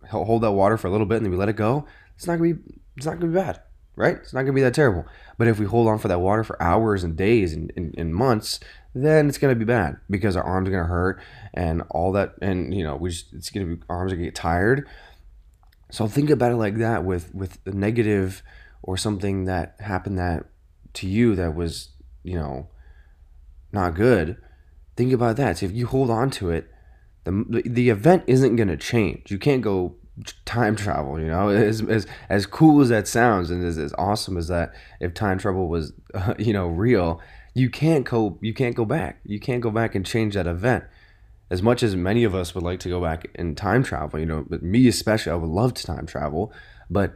hold 0.09 0.43
that 0.43 0.51
water 0.51 0.77
for 0.77 0.87
a 0.87 0.91
little 0.91 1.05
bit 1.05 1.17
and 1.17 1.25
then 1.25 1.31
we 1.31 1.37
let 1.37 1.49
it 1.49 1.55
go, 1.55 1.85
it's 2.15 2.27
not 2.27 2.37
going 2.37 2.55
to 2.55 2.59
be, 2.61 2.79
it's 2.97 3.05
not 3.05 3.19
going 3.19 3.21
to 3.21 3.27
be 3.27 3.33
bad, 3.33 3.61
right? 3.95 4.17
It's 4.17 4.33
not 4.33 4.41
going 4.41 4.53
to 4.53 4.53
be 4.53 4.61
that 4.61 4.73
terrible. 4.73 5.05
But 5.37 5.47
if 5.47 5.59
we 5.59 5.65
hold 5.65 5.87
on 5.87 5.99
for 5.99 6.07
that 6.07 6.19
water 6.19 6.43
for 6.43 6.61
hours 6.61 7.03
and 7.03 7.15
days 7.15 7.53
and, 7.53 7.71
and, 7.75 7.93
and 7.97 8.15
months, 8.15 8.59
then 8.95 9.27
it's 9.27 9.37
going 9.37 9.53
to 9.53 9.59
be 9.59 9.65
bad 9.65 9.97
because 10.09 10.35
our 10.35 10.43
arms 10.43 10.67
are 10.67 10.71
going 10.71 10.83
to 10.83 10.89
hurt 10.89 11.21
and 11.53 11.83
all 11.89 12.11
that. 12.13 12.35
And, 12.41 12.73
you 12.73 12.83
know, 12.83 12.95
we 12.95 13.09
just, 13.09 13.33
it's 13.33 13.49
going 13.49 13.67
to 13.67 13.75
be, 13.75 13.83
arms 13.89 14.11
are 14.11 14.15
going 14.15 14.25
to 14.25 14.31
get 14.31 14.35
tired. 14.35 14.87
So 15.91 16.07
think 16.07 16.29
about 16.29 16.51
it 16.51 16.57
like 16.57 16.77
that 16.77 17.03
with, 17.03 17.33
with 17.33 17.59
a 17.65 17.71
negative 17.71 18.41
or 18.81 18.97
something 18.97 19.45
that 19.45 19.75
happened 19.79 20.17
that 20.17 20.45
to 20.93 21.07
you 21.07 21.35
that 21.35 21.55
was, 21.55 21.89
you 22.23 22.35
know, 22.35 22.67
not 23.73 23.95
good, 23.95 24.37
think 24.95 25.11
about 25.11 25.37
that. 25.37 25.57
So 25.57 25.65
if 25.65 25.71
you 25.71 25.87
hold 25.87 26.09
on 26.09 26.29
to 26.31 26.49
it, 26.51 26.69
the, 27.23 27.63
the 27.65 27.89
event 27.89 28.23
isn't 28.27 28.55
going 28.55 28.67
to 28.67 28.77
change. 28.77 29.31
You 29.31 29.39
can't 29.39 29.61
go 29.61 29.95
time 30.45 30.75
travel, 30.75 31.19
you 31.19 31.27
know, 31.27 31.49
as, 31.49 31.81
as, 31.81 32.05
as 32.29 32.45
cool 32.45 32.81
as 32.81 32.89
that 32.89 33.07
sounds 33.07 33.49
and 33.49 33.63
as, 33.63 33.77
as 33.77 33.93
awesome 33.97 34.37
as 34.37 34.47
that, 34.47 34.73
if 34.99 35.13
time 35.13 35.37
travel 35.37 35.67
was, 35.67 35.93
uh, 36.13 36.33
you 36.39 36.53
know, 36.53 36.67
real, 36.67 37.21
you 37.53 37.69
can't 37.69 38.05
go, 38.05 38.37
you 38.41 38.53
can't 38.53 38.75
go 38.75 38.85
back. 38.85 39.19
You 39.25 39.39
can't 39.39 39.61
go 39.61 39.71
back 39.71 39.95
and 39.95 40.05
change 40.05 40.33
that 40.35 40.47
event. 40.47 40.83
As 41.49 41.61
much 41.61 41.83
as 41.83 41.95
many 41.95 42.23
of 42.23 42.33
us 42.33 42.55
would 42.55 42.63
like 42.63 42.79
to 42.79 42.89
go 42.89 42.99
back 42.99 43.27
in 43.35 43.53
time 43.53 43.83
travel, 43.83 44.19
you 44.19 44.25
know, 44.25 44.43
but 44.49 44.63
me 44.63 44.87
especially, 44.87 45.31
I 45.31 45.35
would 45.35 45.49
love 45.49 45.75
to 45.75 45.85
time 45.85 46.07
travel, 46.07 46.51
but 46.89 47.13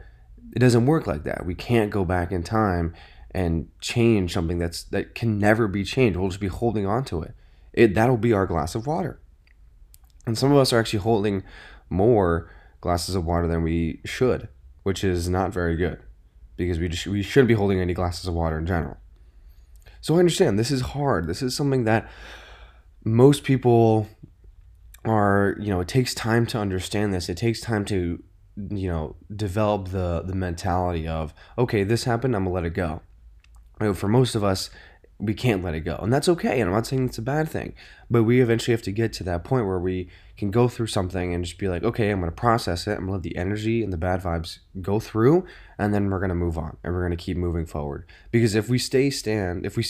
it 0.54 0.60
doesn't 0.60 0.86
work 0.86 1.06
like 1.06 1.24
that. 1.24 1.44
We 1.44 1.54
can't 1.54 1.90
go 1.90 2.04
back 2.04 2.30
in 2.30 2.44
time 2.44 2.94
and 3.32 3.68
change 3.80 4.32
something 4.32 4.58
that's 4.58 4.84
that 4.84 5.14
can 5.14 5.38
never 5.38 5.68
be 5.68 5.84
changed. 5.84 6.18
We'll 6.18 6.30
just 6.30 6.40
be 6.40 6.48
holding 6.48 6.86
on 6.86 7.04
to 7.06 7.22
it. 7.22 7.34
It 7.72 7.94
that'll 7.94 8.16
be 8.16 8.32
our 8.32 8.46
glass 8.46 8.74
of 8.74 8.86
water. 8.86 9.20
And 10.26 10.36
some 10.36 10.52
of 10.52 10.58
us 10.58 10.72
are 10.72 10.78
actually 10.78 11.00
holding 11.00 11.42
more 11.88 12.50
glasses 12.80 13.14
of 13.14 13.24
water 13.24 13.46
than 13.46 13.62
we 13.62 14.00
should, 14.04 14.48
which 14.82 15.02
is 15.02 15.28
not 15.28 15.52
very 15.52 15.76
good 15.76 16.00
because 16.56 16.78
we 16.78 16.88
just, 16.88 17.06
we 17.06 17.22
shouldn't 17.22 17.48
be 17.48 17.54
holding 17.54 17.80
any 17.80 17.94
glasses 17.94 18.26
of 18.26 18.34
water 18.34 18.58
in 18.58 18.66
general. 18.66 18.98
So 20.00 20.16
I 20.16 20.18
understand 20.18 20.58
this 20.58 20.70
is 20.70 20.80
hard. 20.80 21.26
This 21.26 21.40
is 21.40 21.56
something 21.56 21.84
that 21.84 22.08
most 23.04 23.42
people 23.44 24.06
are, 25.04 25.56
you 25.58 25.68
know, 25.68 25.80
it 25.80 25.88
takes 25.88 26.14
time 26.14 26.46
to 26.46 26.58
understand 26.58 27.14
this. 27.14 27.28
It 27.28 27.36
takes 27.36 27.60
time 27.60 27.84
to, 27.86 28.22
you 28.70 28.88
know, 28.88 29.16
develop 29.34 29.88
the 29.88 30.22
the 30.26 30.34
mentality 30.34 31.06
of, 31.08 31.32
okay, 31.56 31.84
this 31.84 32.04
happened, 32.04 32.34
I'm 32.36 32.44
going 32.44 32.52
to 32.52 32.54
let 32.54 32.64
it 32.64 32.74
go 32.74 33.00
know, 33.86 33.94
for 33.94 34.08
most 34.08 34.34
of 34.34 34.44
us, 34.44 34.70
we 35.20 35.34
can't 35.34 35.64
let 35.64 35.74
it 35.74 35.80
go. 35.80 35.96
And 35.96 36.12
that's 36.12 36.28
okay. 36.28 36.60
And 36.60 36.68
I'm 36.68 36.74
not 36.74 36.86
saying 36.86 37.06
it's 37.06 37.18
a 37.18 37.22
bad 37.22 37.48
thing. 37.48 37.74
But 38.08 38.22
we 38.22 38.40
eventually 38.40 38.72
have 38.72 38.82
to 38.82 38.92
get 38.92 39.12
to 39.14 39.24
that 39.24 39.42
point 39.42 39.66
where 39.66 39.78
we 39.78 40.08
can 40.36 40.52
go 40.52 40.68
through 40.68 40.86
something 40.86 41.34
and 41.34 41.44
just 41.44 41.58
be 41.58 41.68
like, 41.68 41.82
okay, 41.82 42.10
I'm 42.10 42.20
going 42.20 42.30
to 42.30 42.36
process 42.36 42.86
it. 42.86 42.92
I'm 42.92 43.06
going 43.06 43.08
to 43.08 43.12
let 43.14 43.22
the 43.22 43.36
energy 43.36 43.82
and 43.82 43.92
the 43.92 43.96
bad 43.96 44.22
vibes 44.22 44.60
go 44.80 45.00
through. 45.00 45.44
And 45.76 45.92
then 45.92 46.08
we're 46.08 46.20
going 46.20 46.28
to 46.28 46.36
move 46.36 46.56
on 46.56 46.76
and 46.84 46.94
we're 46.94 47.00
going 47.00 47.16
to 47.16 47.22
keep 47.22 47.36
moving 47.36 47.66
forward. 47.66 48.06
Because 48.30 48.54
if 48.54 48.68
we 48.68 48.78
stay 48.78 49.10
stand, 49.10 49.66
if 49.66 49.76
we 49.76 49.84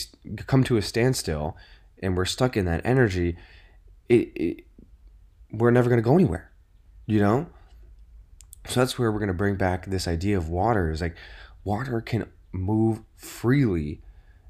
come 0.47 0.63
to 0.63 0.77
a 0.77 0.81
standstill 0.81 1.55
and 2.01 2.17
we're 2.17 2.25
stuck 2.25 2.57
in 2.57 2.65
that 2.65 2.81
energy, 2.83 3.37
it, 4.07 4.31
it 4.35 4.65
we're 5.51 5.71
never 5.71 5.89
going 5.89 6.01
to 6.01 6.07
go 6.07 6.15
anywhere, 6.15 6.51
you 7.05 7.19
know? 7.19 7.47
So 8.67 8.79
that's 8.79 8.97
where 8.97 9.11
we're 9.11 9.19
going 9.19 9.27
to 9.27 9.33
bring 9.33 9.55
back 9.55 9.85
this 9.85 10.07
idea 10.07 10.37
of 10.37 10.49
water 10.49 10.91
is 10.91 11.01
like 11.01 11.15
water 11.63 12.01
can 12.01 12.25
move 12.51 13.01
freely 13.15 14.01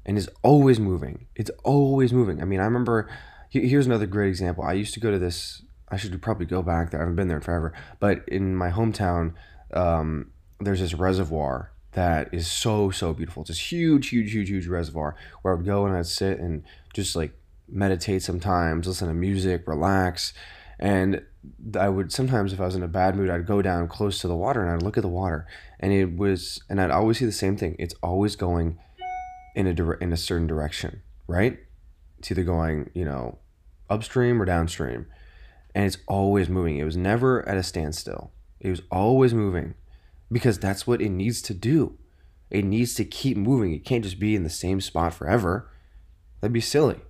and 0.06 0.16
is 0.16 0.28
always 0.42 0.80
moving. 0.80 1.26
It's 1.34 1.50
always 1.64 2.12
moving. 2.12 2.40
I 2.40 2.44
mean, 2.44 2.60
I 2.60 2.64
remember 2.64 3.08
here's 3.50 3.86
another 3.86 4.06
great 4.06 4.28
example. 4.28 4.64
I 4.64 4.74
used 4.74 4.94
to 4.94 5.00
go 5.00 5.10
to 5.10 5.18
this. 5.18 5.62
I 5.88 5.96
should 5.96 6.20
probably 6.22 6.46
go 6.46 6.62
back 6.62 6.90
there. 6.90 7.00
I 7.00 7.02
haven't 7.02 7.16
been 7.16 7.28
there 7.28 7.38
in 7.38 7.42
forever. 7.42 7.72
But 7.98 8.28
in 8.28 8.54
my 8.54 8.70
hometown, 8.70 9.34
um, 9.72 10.30
there's 10.60 10.80
this 10.80 10.94
reservoir 10.94 11.72
that 11.92 12.32
is 12.32 12.46
so 12.46 12.90
so 12.90 13.12
beautiful. 13.12 13.42
It's 13.42 13.48
this 13.48 13.72
huge, 13.72 14.08
huge, 14.08 14.32
huge, 14.32 14.48
huge 14.48 14.68
reservoir 14.68 15.16
where 15.42 15.52
I 15.52 15.56
would 15.56 15.66
go 15.66 15.84
and 15.86 15.96
I'd 15.96 16.06
sit 16.06 16.38
and 16.38 16.62
just 16.94 17.16
like 17.16 17.32
meditate 17.68 18.22
sometimes, 18.22 18.86
listen 18.86 19.08
to 19.08 19.14
music, 19.14 19.66
relax, 19.66 20.32
and 20.78 21.22
I 21.78 21.88
would 21.88 22.12
sometimes, 22.12 22.52
if 22.52 22.60
I 22.60 22.66
was 22.66 22.76
in 22.76 22.82
a 22.82 22.88
bad 22.88 23.16
mood, 23.16 23.30
I'd 23.30 23.46
go 23.46 23.62
down 23.62 23.88
close 23.88 24.20
to 24.20 24.28
the 24.28 24.36
water 24.36 24.62
and 24.62 24.70
I'd 24.70 24.82
look 24.82 24.98
at 24.98 25.02
the 25.02 25.08
water, 25.08 25.46
and 25.78 25.92
it 25.92 26.16
was, 26.16 26.62
and 26.68 26.80
I'd 26.80 26.90
always 26.90 27.18
see 27.18 27.24
the 27.24 27.32
same 27.32 27.56
thing. 27.56 27.76
It's 27.78 27.94
always 28.02 28.36
going 28.36 28.78
in 29.54 29.66
a 29.66 29.74
dire- 29.74 29.94
in 29.94 30.12
a 30.12 30.16
certain 30.16 30.46
direction, 30.46 31.02
right? 31.26 31.58
It's 32.18 32.30
either 32.30 32.44
going, 32.44 32.90
you 32.94 33.04
know, 33.04 33.38
upstream 33.88 34.40
or 34.40 34.44
downstream, 34.44 35.06
and 35.74 35.86
it's 35.86 35.98
always 36.06 36.48
moving. 36.48 36.76
It 36.76 36.84
was 36.84 36.96
never 36.96 37.48
at 37.48 37.56
a 37.56 37.62
standstill. 37.62 38.32
It 38.60 38.68
was 38.68 38.82
always 38.90 39.32
moving, 39.32 39.74
because 40.30 40.58
that's 40.58 40.86
what 40.86 41.00
it 41.00 41.08
needs 41.08 41.40
to 41.42 41.54
do. 41.54 41.96
It 42.50 42.64
needs 42.64 42.94
to 42.94 43.04
keep 43.04 43.36
moving. 43.36 43.72
It 43.72 43.84
can't 43.84 44.04
just 44.04 44.18
be 44.18 44.34
in 44.34 44.42
the 44.42 44.50
same 44.50 44.80
spot 44.80 45.14
forever. 45.14 45.70
That'd 46.40 46.52
be 46.52 46.60
silly. 46.60 47.00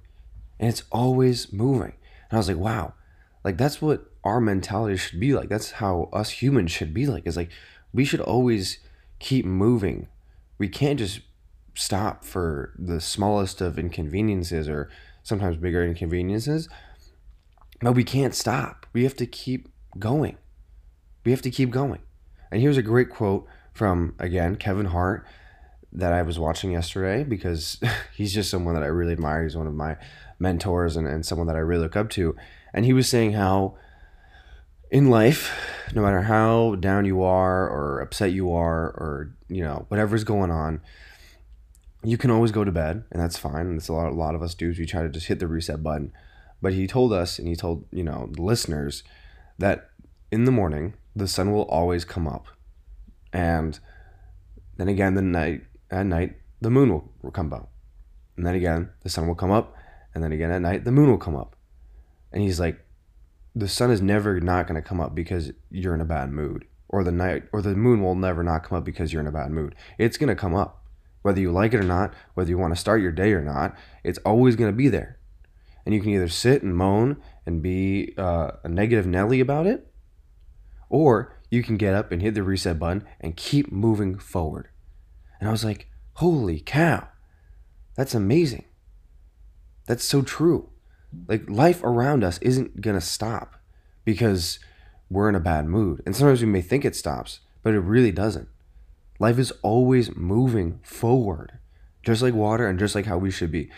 And 0.59 0.69
it's 0.69 0.85
always 0.93 1.53
moving. 1.53 1.95
And 2.29 2.33
I 2.33 2.37
was 2.37 2.49
like, 2.49 2.59
wow, 2.59 2.95
like 3.43 3.57
that's 3.57 3.81
what 3.81 4.10
our 4.25 4.41
mentality 4.41 4.97
should 4.97 5.21
be 5.21 5.35
like. 5.35 5.49
That's 5.49 5.73
how 5.73 6.09
us 6.13 6.31
humans 6.31 6.71
should 6.71 6.93
be 6.93 7.07
like. 7.07 7.27
Is 7.27 7.37
like 7.37 7.51
we 7.93 8.05
should 8.05 8.21
always 8.21 8.79
keep 9.19 9.45
moving. 9.45 10.09
We 10.59 10.69
can't 10.69 10.99
just 10.99 11.21
stop 11.75 12.25
for 12.25 12.75
the 12.79 13.01
smallest 13.01 13.61
of 13.61 13.79
inconveniences 13.79 14.69
or 14.69 14.91
sometimes 15.23 15.57
bigger 15.57 15.85
inconveniences. 15.85 16.69
But 17.81 17.93
we 17.93 18.05
can't 18.05 18.35
stop. 18.35 18.87
We 18.93 19.05
have 19.05 19.17
to 19.17 19.27
keep 19.27 19.69
going. 19.99 20.37
We 21.25 21.31
have 21.33 21.43
to 21.43 21.51
keep 21.51 21.71
going. 21.71 22.01
And 22.51 22.61
here's 22.61 22.77
a 22.77 22.83
great 22.83 23.11
quote 23.11 23.47
from 23.73 24.15
again 24.19 24.57
Kevin 24.57 24.87
Hart 24.87 25.25
that 25.93 26.13
I 26.13 26.23
was 26.23 26.39
watching 26.39 26.73
yesterday 26.73 27.25
because 27.25 27.81
he's 28.15 28.35
just 28.35 28.51
someone 28.51 28.75
that 28.75 28.83
I 28.83 28.87
really 28.87 29.13
admire. 29.13 29.43
He's 29.43 29.57
one 29.57 29.67
of 29.67 29.75
my 29.75 29.97
mentors 30.39 30.97
and, 30.97 31.07
and 31.07 31.25
someone 31.25 31.47
that 31.49 31.57
I 31.57 31.61
really 31.61 31.83
look 31.83 31.97
up 31.97 32.11
to. 32.11 32.37
And 32.73 32.85
he 32.85 32.93
was 32.93 33.09
saying 33.09 33.33
how 33.33 33.77
in 34.91 35.09
life, 35.09 35.53
no 35.95 36.03
matter 36.03 36.23
how 36.23 36.75
down 36.77 37.05
you 37.05 37.23
are 37.23 37.69
or 37.69 38.01
upset 38.01 38.33
you 38.33 38.53
are 38.53 38.89
or, 38.89 39.35
you 39.49 39.63
know, 39.63 39.87
whatever's 39.89 40.25
going 40.25 40.51
on, 40.51 40.81
you 42.03 42.17
can 42.17 42.31
always 42.31 42.51
go 42.51 42.65
to 42.65 42.73
bed 42.73 43.05
and 43.11 43.23
that's 43.23 43.39
fine. 43.39 43.67
And 43.67 43.79
that's 43.79 43.89
a 43.89 43.93
lot, 43.93 44.11
a 44.11 44.15
lot 44.15 44.35
of 44.35 44.43
us 44.43 44.55
do 44.55 44.75
we 44.77 44.87
try 44.87 45.03
to 45.03 45.09
just 45.09 45.27
hit 45.27 45.39
the 45.39 45.47
reset 45.47 45.83
button. 45.83 46.13
But 46.63 46.73
he 46.75 46.87
told 46.87 47.13
us 47.13 47.39
and 47.39 47.47
he 47.47 47.57
told, 47.57 47.85
you 47.91 48.03
know, 48.03 48.29
the 48.33 48.43
listeners 48.43 49.03
that 49.59 49.91
in 50.31 50.45
the 50.45 50.53
morning, 50.53 50.95
the 51.15 51.29
sun 51.29 51.53
will 51.53 51.63
always 51.63 52.05
come 52.05 52.27
up. 52.27 52.47
And 53.33 53.79
then 54.77 54.89
again, 54.89 55.15
the 55.15 55.23
night 55.23 55.63
at 55.91 56.07
night, 56.07 56.37
the 56.61 56.71
moon 56.71 56.91
will, 56.91 57.13
will 57.23 57.31
come 57.31 57.53
up. 57.53 57.71
And 58.37 58.47
then 58.47 58.55
again, 58.55 58.91
the 59.03 59.09
sun 59.09 59.27
will 59.27 59.35
come 59.35 59.51
up. 59.51 59.75
And 60.15 60.25
then 60.25 60.33
again 60.33 60.51
at 60.51 60.63
night, 60.63 60.85
the 60.85 60.93
moon 60.93 61.11
will 61.11 61.19
come 61.19 61.37
up. 61.37 61.57
And 62.33 62.43
he's 62.43 62.61
like, 62.61 62.85
the 63.55 63.69
sun 63.69 63.91
is 63.91 64.01
never 64.01 64.41
not 64.41 64.67
going 64.67 64.81
to 64.81 64.89
come 64.89 65.01
up 65.01 65.15
because 65.15 65.53
you're 65.71 65.95
in 65.95 66.01
a 66.01 66.07
bad 66.07 66.31
mood 66.31 66.67
or 66.89 67.05
the 67.05 67.13
night 67.13 67.45
or 67.53 67.63
the 67.63 67.75
moon 67.75 68.03
will 68.03 68.15
never 68.15 68.43
not 68.43 68.63
come 68.63 68.79
up 68.79 68.85
because 68.85 69.13
you're 69.13 69.21
in 69.21 69.27
a 69.27 69.33
bad 69.33 69.51
mood. 69.51 69.75
It's 69.99 70.17
going 70.17 70.29
to 70.29 70.35
come 70.35 70.55
up. 70.55 70.85
Whether 71.23 71.41
you 71.41 71.53
like 71.53 71.75
it 71.75 71.81
or 71.81 71.85
not 71.85 72.15
whether 72.35 72.49
you 72.49 72.57
want 72.57 72.75
to 72.75 72.81
start 72.81 73.03
your 73.03 73.13
day 73.13 73.33
or 73.33 73.43
not 73.43 73.77
it's 74.03 74.19
always 74.21 74.57
going 74.57 74.71
to 74.71 74.77
be 74.77 74.89
there. 74.89 75.19
And 75.85 75.95
you 75.95 76.01
can 76.01 76.11
either 76.11 76.29
sit 76.29 76.63
and 76.63 76.75
moan 76.75 77.21
and 77.45 77.63
be 77.63 78.15
uh, 78.17 78.53
a 78.65 78.69
negative 78.69 79.07
nelly 79.07 79.41
about 79.41 79.67
it 79.67 79.93
or 80.89 81.37
you 81.51 81.63
can 81.63 81.77
get 81.77 81.95
up 81.95 82.11
and 82.11 82.23
hit 82.23 82.35
the 82.35 82.43
reset 82.43 82.79
button 82.79 83.05
and 83.21 83.37
keep 83.37 83.71
moving 83.71 84.19
forward. 84.19 84.69
And 85.39 85.49
i 85.49 85.53
was 85.53 85.65
like 85.65 85.89
holy 86.15 86.61
cow. 86.61 87.09
That's 87.97 88.15
amazing. 88.15 88.65
That's 89.87 90.05
so 90.05 90.23
true 90.23 90.70
like 91.29 91.49
life 91.51 91.83
around 91.83 92.25
us 92.25 92.39
isn't 92.39 92.81
going 92.81 92.97
to 92.99 93.01
stop 93.01 93.57
because 94.05 94.59
we're 95.11 95.29
in 95.29 95.35
a 95.35 95.41
bad 95.41 95.67
mood. 95.67 96.03
And 96.07 96.15
sometimes 96.15 96.41
we 96.41 96.47
may 96.47 96.63
think 96.63 96.85
it 96.85 96.97
stops, 96.97 97.41
but 97.63 97.75
it 97.75 97.81
really 97.81 98.13
doesn't. 98.13 98.49
Life 99.19 99.39
is 99.39 99.53
always 99.63 100.15
moving 100.17 100.81
forward, 100.83 101.59
just 102.05 102.23
like 102.23 102.35
water 102.35 102.67
and 102.67 102.79
just 102.79 102.95
like 102.95 103.07
how 103.07 103.19
we 103.19 103.31
should 103.31 103.51
be. 103.53 103.71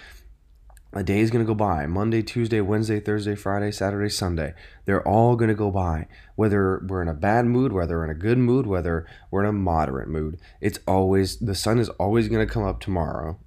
a 0.94 1.02
day 1.02 1.20
is 1.20 1.30
going 1.30 1.44
to 1.44 1.48
go 1.48 1.54
by 1.54 1.86
monday 1.86 2.22
tuesday 2.22 2.60
wednesday 2.60 3.00
thursday 3.00 3.34
friday 3.34 3.70
saturday 3.72 4.10
sunday 4.10 4.52
they're 4.84 5.06
all 5.08 5.36
going 5.36 5.48
to 5.48 5.54
go 5.54 5.70
by 5.70 6.06
whether 6.36 6.84
we're 6.86 7.00
in 7.00 7.08
a 7.08 7.14
bad 7.14 7.46
mood 7.46 7.72
whether 7.72 7.96
we're 7.96 8.04
in 8.04 8.10
a 8.10 8.14
good 8.14 8.36
mood 8.38 8.66
whether 8.66 9.06
we're 9.30 9.42
in 9.42 9.48
a 9.48 9.52
moderate 9.52 10.08
mood 10.08 10.38
it's 10.60 10.78
always 10.86 11.38
the 11.38 11.54
sun 11.54 11.78
is 11.78 11.88
always 11.90 12.28
going 12.28 12.46
to 12.46 12.52
come 12.52 12.62
up 12.64 12.78
tomorrow 12.80 13.38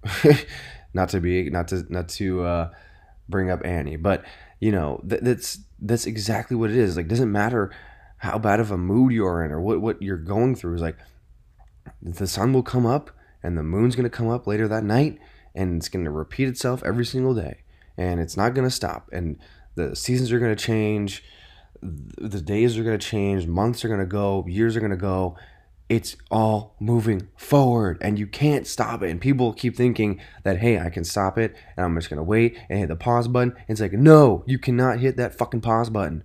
not 0.94 1.08
to 1.10 1.20
be 1.22 1.48
not 1.50 1.68
to 1.68 1.86
not 1.90 2.10
to 2.10 2.44
uh, 2.44 2.70
bring 3.28 3.50
up 3.50 3.66
annie 3.66 3.96
but 3.96 4.24
you 4.60 4.72
know 4.72 5.02
th- 5.08 5.22
that's 5.22 5.60
that's 5.80 6.06
exactly 6.06 6.56
what 6.56 6.70
it 6.70 6.78
is 6.78 6.98
like 6.98 7.08
doesn't 7.08 7.32
matter 7.32 7.72
how 8.18 8.38
bad 8.38 8.60
of 8.60 8.72
a 8.72 8.78
mood 8.78 9.12
you're 9.12 9.44
in 9.44 9.52
or 9.52 9.60
what 9.60 9.82
what 9.82 10.02
you're 10.02 10.18
going 10.18 10.56
through 10.56 10.76
is 10.76 10.82
like 10.82 10.98
the 12.02 12.28
sun 12.28 12.54
will 12.54 12.64
come 12.64 12.86
up 12.86 13.12
and 13.44 13.58
the 13.58 13.64
moon's 13.64 13.96
to 14.10 14.16
come 14.16 14.30
up 14.30 14.48
later 14.48 14.68
that 14.68 14.84
night 14.84 15.20
and 15.54 15.78
it's 15.78 15.90
to 16.06 16.12
repeat 16.12 16.48
itself 16.48 16.84
every 16.84 17.06
single 17.06 17.34
day 17.34 17.64
and 17.98 18.20
it's 18.20 18.38
not 18.38 18.54
to 18.68 18.76
stop 18.76 19.10
and 19.12 19.38
the 19.76 19.96
seasons 19.96 20.32
are 20.32 20.40
to 20.56 20.64
change 20.64 21.24
the 21.82 22.42
days 22.42 22.78
are 22.78 22.84
to 22.98 23.06
change 23.06 23.46
months 23.46 23.86
are 23.86 23.90
to 24.00 24.06
go 24.06 24.46
years 24.48 24.76
are 24.76 24.80
to 24.92 24.98
go 24.98 25.36
it's 25.88 26.16
all 26.32 26.76
moving 26.80 27.28
forward 27.36 27.98
and 28.02 28.18
you 28.18 28.26
can't 28.26 28.66
stop 28.66 29.04
it 29.04 29.10
and 29.10 29.22
people 29.22 29.54
keep 29.54 29.76
thinking 29.76 30.20
that 30.44 30.58
hey 30.58 30.80
i 30.80 30.90
can 30.90 31.04
stop 31.04 31.38
it 31.38 31.56
and 31.78 31.86
i'm 31.86 31.96
just 31.96 32.10
going 32.10 32.18
to 32.18 32.24
wait 32.24 32.58
and 32.70 32.80
hit 32.80 32.88
the 32.88 32.96
pause 32.96 33.28
button 33.28 33.52
and 33.52 33.70
it's 33.70 33.82
like 33.82 33.94
no 33.94 34.44
you 34.48 34.58
cannot 34.58 35.00
hit 35.00 35.16
that 35.16 35.38
fucking 35.38 35.62
pause 35.62 35.90
button 35.90 36.24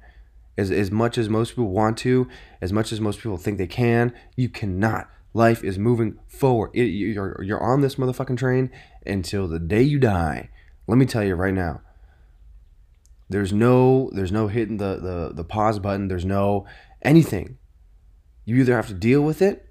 as, 0.57 0.71
as 0.71 0.90
much 0.90 1.19
as 1.19 1.29
most 1.29 1.50
people 1.50 1.71
want 1.71 1.99
to 1.99 2.26
as 2.62 2.73
much 2.73 2.90
as 2.90 3.00
most 3.00 3.21
people 3.21 3.37
think 3.37 3.59
they 3.59 3.67
can 3.67 4.14
you 4.35 4.49
cannot 4.49 5.09
life 5.35 5.62
is 5.62 5.79
moving 5.79 6.19
forward 6.26 6.71
it, 6.75 6.85
you're, 6.85 7.43
you're 7.43 7.62
on 7.62 7.83
this 7.83 7.97
motherfucking 7.97 8.38
train 8.38 8.71
until 9.07 9.49
the 9.49 9.59
day 9.59 9.83
you 9.83 9.99
die. 9.99 10.50
Let 10.87 10.99
me 10.99 11.07
tell 11.07 11.25
you 11.25 11.35
right 11.35 11.55
now. 11.55 11.83
There's 13.29 13.52
no 13.52 14.11
there's 14.12 14.33
no 14.33 14.49
hitting 14.49 14.79
the, 14.79 14.97
the, 14.97 15.33
the 15.35 15.45
pause 15.45 15.79
button. 15.79 16.09
There's 16.09 16.25
no 16.25 16.67
anything. 17.02 17.59
You 18.50 18.61
either 18.61 18.76
have 18.76 18.88
to 18.88 18.95
deal 18.95 19.23
with 19.23 19.42
it 19.42 19.66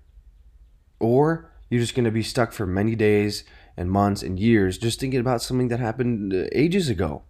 or 0.99 1.51
you're 1.69 1.81
just 1.81 1.95
going 1.95 2.05
to 2.05 2.11
be 2.11 2.23
stuck 2.23 2.51
for 2.51 2.65
many 2.65 2.95
days 2.95 3.43
and 3.77 3.91
months 3.91 4.23
and 4.23 4.39
years 4.39 4.77
just 4.77 4.99
thinking 4.99 5.19
about 5.19 5.41
something 5.41 5.69
that 5.69 5.79
happened 5.79 6.33
uh, 6.33 6.47
ages 6.51 6.89
ago 6.89 7.23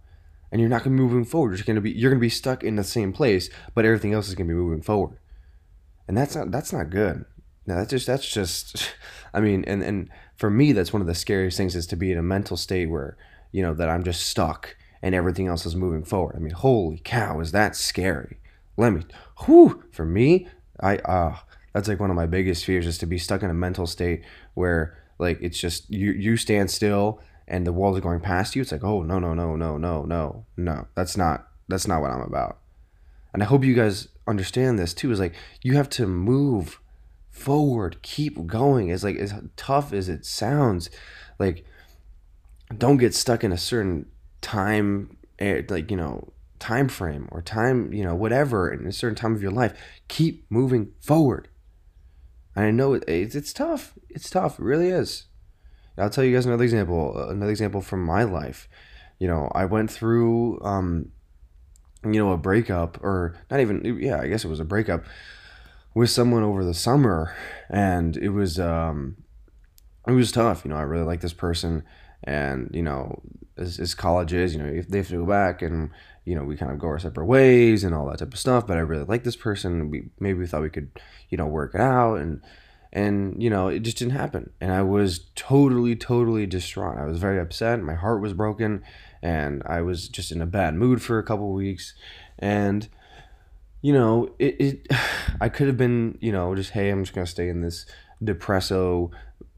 and 0.51 0.59
you're 0.59 0.69
not 0.69 0.83
going 0.83 0.95
to 0.95 1.01
be 1.01 1.07
moving 1.07 1.25
forward 1.25 1.55
you're 1.55 1.65
going 1.65 1.75
to 1.75 1.81
be 1.81 1.91
you're 1.91 2.09
going 2.09 2.19
to 2.19 2.25
be 2.25 2.29
stuck 2.29 2.63
in 2.63 2.75
the 2.75 2.83
same 2.83 3.13
place 3.13 3.51
but 3.75 3.85
everything 3.85 4.13
else 4.13 4.27
is 4.27 4.33
going 4.33 4.47
to 4.47 4.53
be 4.53 4.59
moving 4.59 4.81
forward 4.81 5.19
and 6.07 6.17
that's 6.17 6.35
not 6.35 6.49
that's 6.49 6.73
not 6.73 6.89
good 6.89 7.23
now 7.67 7.75
that's 7.75 7.91
just 7.91 8.07
that's 8.07 8.27
just 8.27 8.95
i 9.35 9.39
mean 9.39 9.63
and 9.65 9.83
and 9.83 10.09
for 10.39 10.49
me, 10.49 10.71
that's 10.71 10.93
one 10.93 11.01
of 11.01 11.07
the 11.07 11.13
scariest 11.13 11.57
things 11.57 11.75
is 11.75 11.85
to 11.87 11.97
be 11.97 12.13
in 12.13 12.17
a 12.17 12.23
mental 12.23 12.55
state 12.55 12.89
where, 12.89 13.17
you 13.51 13.61
know, 13.61 13.73
that 13.73 13.89
I'm 13.89 14.05
just 14.05 14.25
stuck 14.25 14.77
and 15.01 15.13
everything 15.13 15.47
else 15.47 15.65
is 15.65 15.75
moving 15.75 16.05
forward. 16.05 16.37
I 16.37 16.39
mean, 16.39 16.53
holy 16.53 17.01
cow, 17.03 17.41
is 17.41 17.51
that 17.51 17.75
scary? 17.75 18.39
Let 18.77 18.93
me, 18.93 19.01
whew, 19.45 19.83
for 19.91 20.05
me, 20.05 20.47
I, 20.81 20.97
uh, 20.97 21.37
that's 21.73 21.87
like 21.87 21.99
one 21.99 22.09
of 22.09 22.15
my 22.15 22.25
biggest 22.25 22.65
fears 22.65 22.87
is 22.87 22.97
to 22.99 23.05
be 23.05 23.17
stuck 23.17 23.43
in 23.43 23.49
a 23.49 23.53
mental 23.53 23.87
state 23.87 24.23
where 24.53 24.97
like 25.17 25.37
it's 25.41 25.59
just 25.59 25.89
you 25.89 26.11
you 26.11 26.37
stand 26.37 26.71
still 26.71 27.21
and 27.47 27.65
the 27.65 27.73
world 27.73 27.95
is 27.95 28.01
going 28.01 28.19
past 28.19 28.55
you. 28.55 28.61
It's 28.61 28.71
like, 28.71 28.83
oh 28.83 29.03
no, 29.03 29.19
no, 29.19 29.33
no, 29.33 29.55
no, 29.55 29.77
no, 29.77 30.03
no, 30.05 30.45
no. 30.55 30.87
That's 30.95 31.17
not 31.17 31.47
that's 31.67 31.87
not 31.87 32.01
what 32.01 32.11
I'm 32.11 32.21
about. 32.21 32.59
And 33.33 33.43
I 33.43 33.45
hope 33.45 33.63
you 33.63 33.75
guys 33.75 34.07
understand 34.27 34.79
this 34.79 34.93
too, 34.93 35.11
is 35.11 35.19
like 35.19 35.33
you 35.61 35.75
have 35.75 35.89
to 35.89 36.07
move 36.07 36.79
forward, 37.29 38.01
keep 38.01 38.47
going. 38.47 38.89
It's 38.89 39.03
like 39.03 39.17
as 39.17 39.33
tough 39.55 39.93
as 39.93 40.09
it 40.09 40.25
sounds, 40.25 40.89
like 41.37 41.65
don't 42.75 42.97
get 42.97 43.15
stuck 43.15 43.43
in 43.43 43.51
a 43.51 43.57
certain 43.57 44.05
time, 44.41 45.17
eh, 45.39 45.63
like 45.69 45.91
you 45.91 45.97
know, 45.97 46.31
time 46.59 46.89
frame 46.89 47.27
or 47.31 47.41
time, 47.41 47.93
you 47.93 48.03
know, 48.03 48.15
whatever 48.15 48.71
in 48.71 48.85
a 48.85 48.91
certain 48.91 49.15
time 49.15 49.33
of 49.33 49.41
your 49.41 49.51
life. 49.51 49.73
Keep 50.07 50.45
moving 50.49 50.91
forward. 50.99 51.47
And 52.55 52.65
I 52.65 52.71
know 52.71 52.93
it's 52.93 53.35
it's 53.35 53.53
tough. 53.53 53.93
It's 54.09 54.29
tough. 54.29 54.59
It 54.59 54.63
really 54.63 54.89
is. 54.89 55.25
I'll 55.97 56.09
tell 56.09 56.23
you 56.23 56.33
guys 56.35 56.45
another 56.45 56.63
example. 56.63 57.29
Another 57.29 57.51
example 57.51 57.81
from 57.81 58.03
my 58.03 58.23
life. 58.23 58.69
You 59.19 59.27
know, 59.27 59.51
I 59.53 59.65
went 59.65 59.91
through, 59.91 60.61
um, 60.61 61.11
you 62.03 62.13
know, 62.13 62.31
a 62.31 62.37
breakup, 62.37 63.03
or 63.03 63.35
not 63.51 63.59
even. 63.59 63.99
Yeah, 63.99 64.19
I 64.21 64.27
guess 64.27 64.45
it 64.45 64.49
was 64.49 64.61
a 64.61 64.65
breakup 64.65 65.03
with 65.93 66.09
someone 66.09 66.43
over 66.43 66.63
the 66.63 66.73
summer, 66.73 67.35
and 67.69 68.15
it 68.15 68.29
was 68.29 68.59
um, 68.59 69.17
it 70.09 70.15
was 70.15 70.31
tough. 70.31 70.63
You 70.63 70.69
know, 70.69 70.77
I 70.77 70.81
really 70.81 71.05
like 71.05 71.21
this 71.21 71.33
person, 71.33 71.83
and 72.23 72.69
you 72.73 72.83
know, 72.83 73.21
as, 73.57 73.79
as 73.79 73.93
college 73.93 74.33
is, 74.33 74.53
you 74.53 74.61
know, 74.61 74.69
if 74.69 74.87
they 74.87 74.99
have 74.99 75.07
to 75.09 75.17
go 75.17 75.25
back, 75.25 75.61
and 75.61 75.91
you 76.25 76.35
know, 76.35 76.43
we 76.43 76.55
kind 76.55 76.71
of 76.71 76.79
go 76.79 76.87
our 76.87 76.99
separate 76.99 77.25
ways 77.25 77.83
and 77.83 77.95
all 77.95 78.07
that 78.09 78.19
type 78.19 78.33
of 78.33 78.39
stuff. 78.39 78.67
But 78.67 78.77
I 78.77 78.81
really 78.81 79.05
like 79.05 79.23
this 79.23 79.35
person. 79.35 79.89
We 79.89 80.09
maybe 80.19 80.39
we 80.39 80.47
thought 80.47 80.61
we 80.61 80.69
could, 80.69 80.91
you 81.29 81.37
know, 81.37 81.47
work 81.47 81.75
it 81.75 81.81
out, 81.81 82.15
and 82.15 82.41
and 82.91 83.41
you 83.41 83.49
know, 83.49 83.67
it 83.67 83.79
just 83.79 83.97
didn't 83.97 84.13
happen. 84.13 84.51
And 84.59 84.71
I 84.71 84.81
was 84.81 85.27
totally, 85.35 85.95
totally 85.95 86.45
distraught. 86.45 86.97
I 86.97 87.05
was 87.05 87.19
very 87.19 87.39
upset. 87.39 87.81
My 87.81 87.95
heart 87.95 88.21
was 88.21 88.33
broken, 88.33 88.83
and 89.21 89.61
I 89.65 89.81
was 89.81 90.07
just 90.07 90.31
in 90.31 90.41
a 90.41 90.45
bad 90.45 90.75
mood 90.75 91.01
for 91.01 91.19
a 91.19 91.23
couple 91.23 91.51
weeks, 91.53 91.93
and 92.37 92.87
you 93.81 93.93
know, 93.93 94.33
it, 94.39 94.59
it 94.59 94.87
I 95.41 95.49
could 95.49 95.67
have 95.67 95.77
been, 95.77 96.17
you 96.21 96.31
know, 96.31 96.55
just 96.55 96.71
hey, 96.71 96.89
I'm 96.89 97.03
just 97.03 97.13
gonna 97.13 97.27
stay 97.27 97.49
in 97.49 97.61
this 97.61 97.85
depresso 98.23 99.11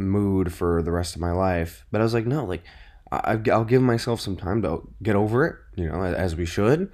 mood 0.10 0.54
for 0.54 0.82
the 0.82 0.92
rest 0.92 1.16
of 1.16 1.22
my 1.22 1.32
life. 1.32 1.86
But 1.92 2.02
I 2.02 2.04
was 2.04 2.14
like, 2.14 2.26
no, 2.26 2.46
like 2.46 2.64
I, 3.12 3.40
I'll 3.52 3.66
give 3.66 3.82
myself 3.82 4.22
some 4.22 4.38
time 4.38 4.62
to 4.62 4.88
get 5.04 5.16
over 5.16 5.46
it, 5.46 5.56
you 5.76 5.90
know, 5.90 6.04
as 6.04 6.36
we 6.36 6.46
should, 6.46 6.92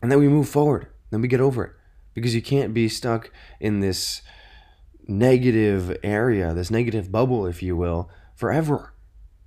and 0.00 0.10
then 0.10 0.18
we 0.18 0.28
move 0.28 0.48
forward. 0.48 0.88
Then 1.10 1.20
we 1.20 1.28
get 1.28 1.40
over 1.40 1.64
it 1.64 1.72
because 2.14 2.34
you 2.34 2.42
can't 2.42 2.74
be 2.74 2.88
stuck 2.88 3.30
in 3.60 3.80
this 3.80 4.22
negative 5.06 5.96
area, 6.02 6.54
this 6.54 6.70
negative 6.70 7.12
bubble, 7.12 7.46
if 7.46 7.62
you 7.62 7.76
will, 7.76 8.10
forever. 8.34 8.94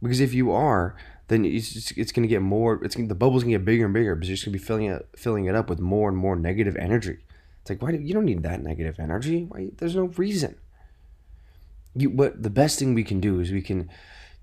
Because 0.02 0.20
if 0.20 0.34
you 0.34 0.52
are, 0.52 0.96
then 1.28 1.46
it's 1.46 1.92
it's 1.92 2.12
going 2.12 2.24
to 2.24 2.30
get 2.30 2.42
more. 2.42 2.84
It's 2.84 2.96
the 2.96 3.16
bubble's 3.16 3.44
going 3.44 3.54
to 3.54 3.60
get 3.60 3.66
bigger 3.66 3.86
and 3.86 3.94
bigger 3.94 4.16
because 4.16 4.30
you're 4.30 4.36
just 4.36 4.46
going 4.46 4.54
to 4.54 4.60
be 4.60 4.66
filling 4.66 4.86
it 4.86 5.10
filling 5.16 5.46
it 5.46 5.56
up 5.56 5.70
with 5.70 5.80
more 5.80 6.10
and 6.10 6.18
more 6.18 6.36
negative 6.36 6.76
energy. 6.78 7.18
It's 7.62 7.70
like 7.70 7.82
why 7.82 7.92
do 7.92 7.98
you 7.98 8.14
don't 8.14 8.26
need 8.26 8.44
that 8.44 8.64
negative 8.64 9.00
energy? 9.00 9.44
Why 9.44 9.70
there's 9.78 9.96
no 9.96 10.06
reason. 10.06 10.56
You 11.96 12.10
what 12.10 12.42
the 12.42 12.50
best 12.50 12.80
thing 12.80 12.94
we 12.94 13.04
can 13.04 13.20
do 13.20 13.40
is 13.40 13.52
we 13.52 13.62
can 13.62 13.90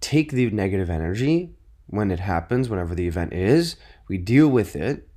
take 0.01 0.33
the 0.33 0.51
negative 0.51 0.91
energy 0.91 1.55
when 1.87 2.11
it 2.11 2.21
happens, 2.21 2.69
whenever 2.69 2.95
the 2.95 3.07
event 3.07 3.33
is, 3.33 3.77
we 4.09 4.19
deal 4.19 4.49
with 4.49 4.77
it. 4.77 5.09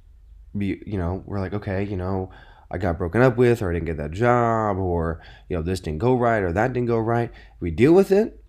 We 0.53 0.81
you 0.85 0.97
know 0.97 1.23
we're 1.25 1.39
like 1.39 1.53
okay 1.53 1.83
you 1.83 1.97
know 1.97 2.31
I 2.71 2.77
got 2.77 2.97
broken 2.97 3.21
up 3.21 3.37
with 3.37 3.61
or 3.61 3.69
I 3.69 3.73
didn't 3.73 3.85
get 3.85 3.97
that 3.97 4.11
job 4.11 4.77
or 4.77 5.21
you 5.47 5.55
know 5.55 5.63
this 5.63 5.79
didn't 5.79 5.99
go 5.99 6.15
right 6.15 6.41
or 6.41 6.51
that 6.53 6.73
didn't 6.73 6.87
go 6.87 6.97
right. 6.97 7.31
We 7.59 7.71
deal 7.71 7.93
with 7.93 8.11
it 8.11 8.39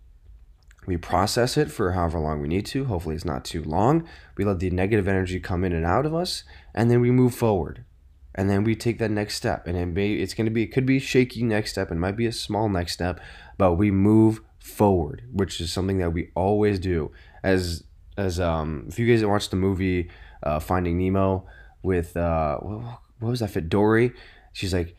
we 0.87 0.97
process 0.97 1.57
it 1.57 1.71
for 1.71 1.93
however 1.93 2.19
long 2.19 2.41
we 2.41 2.49
need 2.49 2.67
to. 2.67 2.87
Hopefully, 2.87 3.15
it's 3.15 3.25
not 3.25 3.45
too 3.45 3.63
long. 3.63 4.09
We 4.37 4.45
let 4.45 4.61
the 4.61 4.71
negative 4.71 5.07
energy 5.07 5.39
come 5.39 5.65
in 5.65 5.73
and 5.73 5.85
out 5.85 6.07
of 6.07 6.15
us, 6.15 6.45
and 6.75 6.91
then 6.91 7.01
we 7.01 7.11
move 7.11 7.35
forward. 7.35 7.85
And 8.41 8.49
then 8.49 8.65
we 8.65 8.75
take 8.75 8.99
that 9.01 9.11
next 9.11 9.35
step. 9.35 9.67
And 9.67 9.77
it 9.77 9.85
may, 9.85 10.15
it's 10.15 10.33
going 10.33 10.47
to 10.47 10.51
be, 10.51 10.63
it 10.63 10.69
could 10.69 10.87
be 10.87 10.97
a 10.97 11.01
shaky 11.01 11.43
next 11.43 11.73
step. 11.73 11.93
It 11.93 11.97
might 11.97 12.17
be 12.17 12.25
a 12.25 12.33
small 12.33 12.71
next 12.71 12.95
step, 12.95 13.21
but 13.59 13.75
we 13.75 13.91
move 13.91 14.41
forward, 14.59 15.25
which 15.31 15.61
is 15.61 15.71
something 15.71 15.99
that 15.99 16.15
we 16.15 16.31
always 16.35 16.79
do. 16.79 17.13
As, 17.43 17.85
as, 18.17 18.41
um, 18.41 18.87
if 18.89 18.99
you 18.99 19.07
guys 19.07 19.23
watched 19.27 19.51
the 19.51 19.59
movie 19.59 20.09
uh, 20.43 20.59
Finding 20.59 20.97
Nemo 20.97 21.47
with, 21.83 22.17
uh, 22.17 22.57
what, 22.61 23.01
what 23.19 23.29
was 23.29 23.41
that 23.41 23.51
fit? 23.51 23.69
Dory. 23.69 24.15
She's 24.55 24.73
like, 24.73 24.97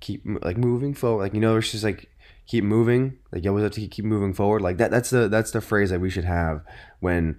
keep 0.00 0.22
like 0.42 0.56
moving 0.56 0.94
forward. 0.94 1.24
Like, 1.24 1.34
you 1.34 1.40
know, 1.40 1.60
she's 1.60 1.84
like, 1.84 2.08
keep 2.46 2.64
moving. 2.64 3.18
Like 3.30 3.44
you 3.44 3.50
always 3.50 3.64
have 3.64 3.72
to 3.72 3.86
keep 3.86 4.06
moving 4.06 4.32
forward. 4.32 4.62
Like 4.62 4.78
that. 4.78 4.90
That's 4.90 5.10
the 5.10 5.28
that's 5.28 5.50
the 5.50 5.60
phrase 5.60 5.90
that 5.90 6.00
we 6.00 6.08
should 6.08 6.24
have 6.24 6.64
when 7.00 7.38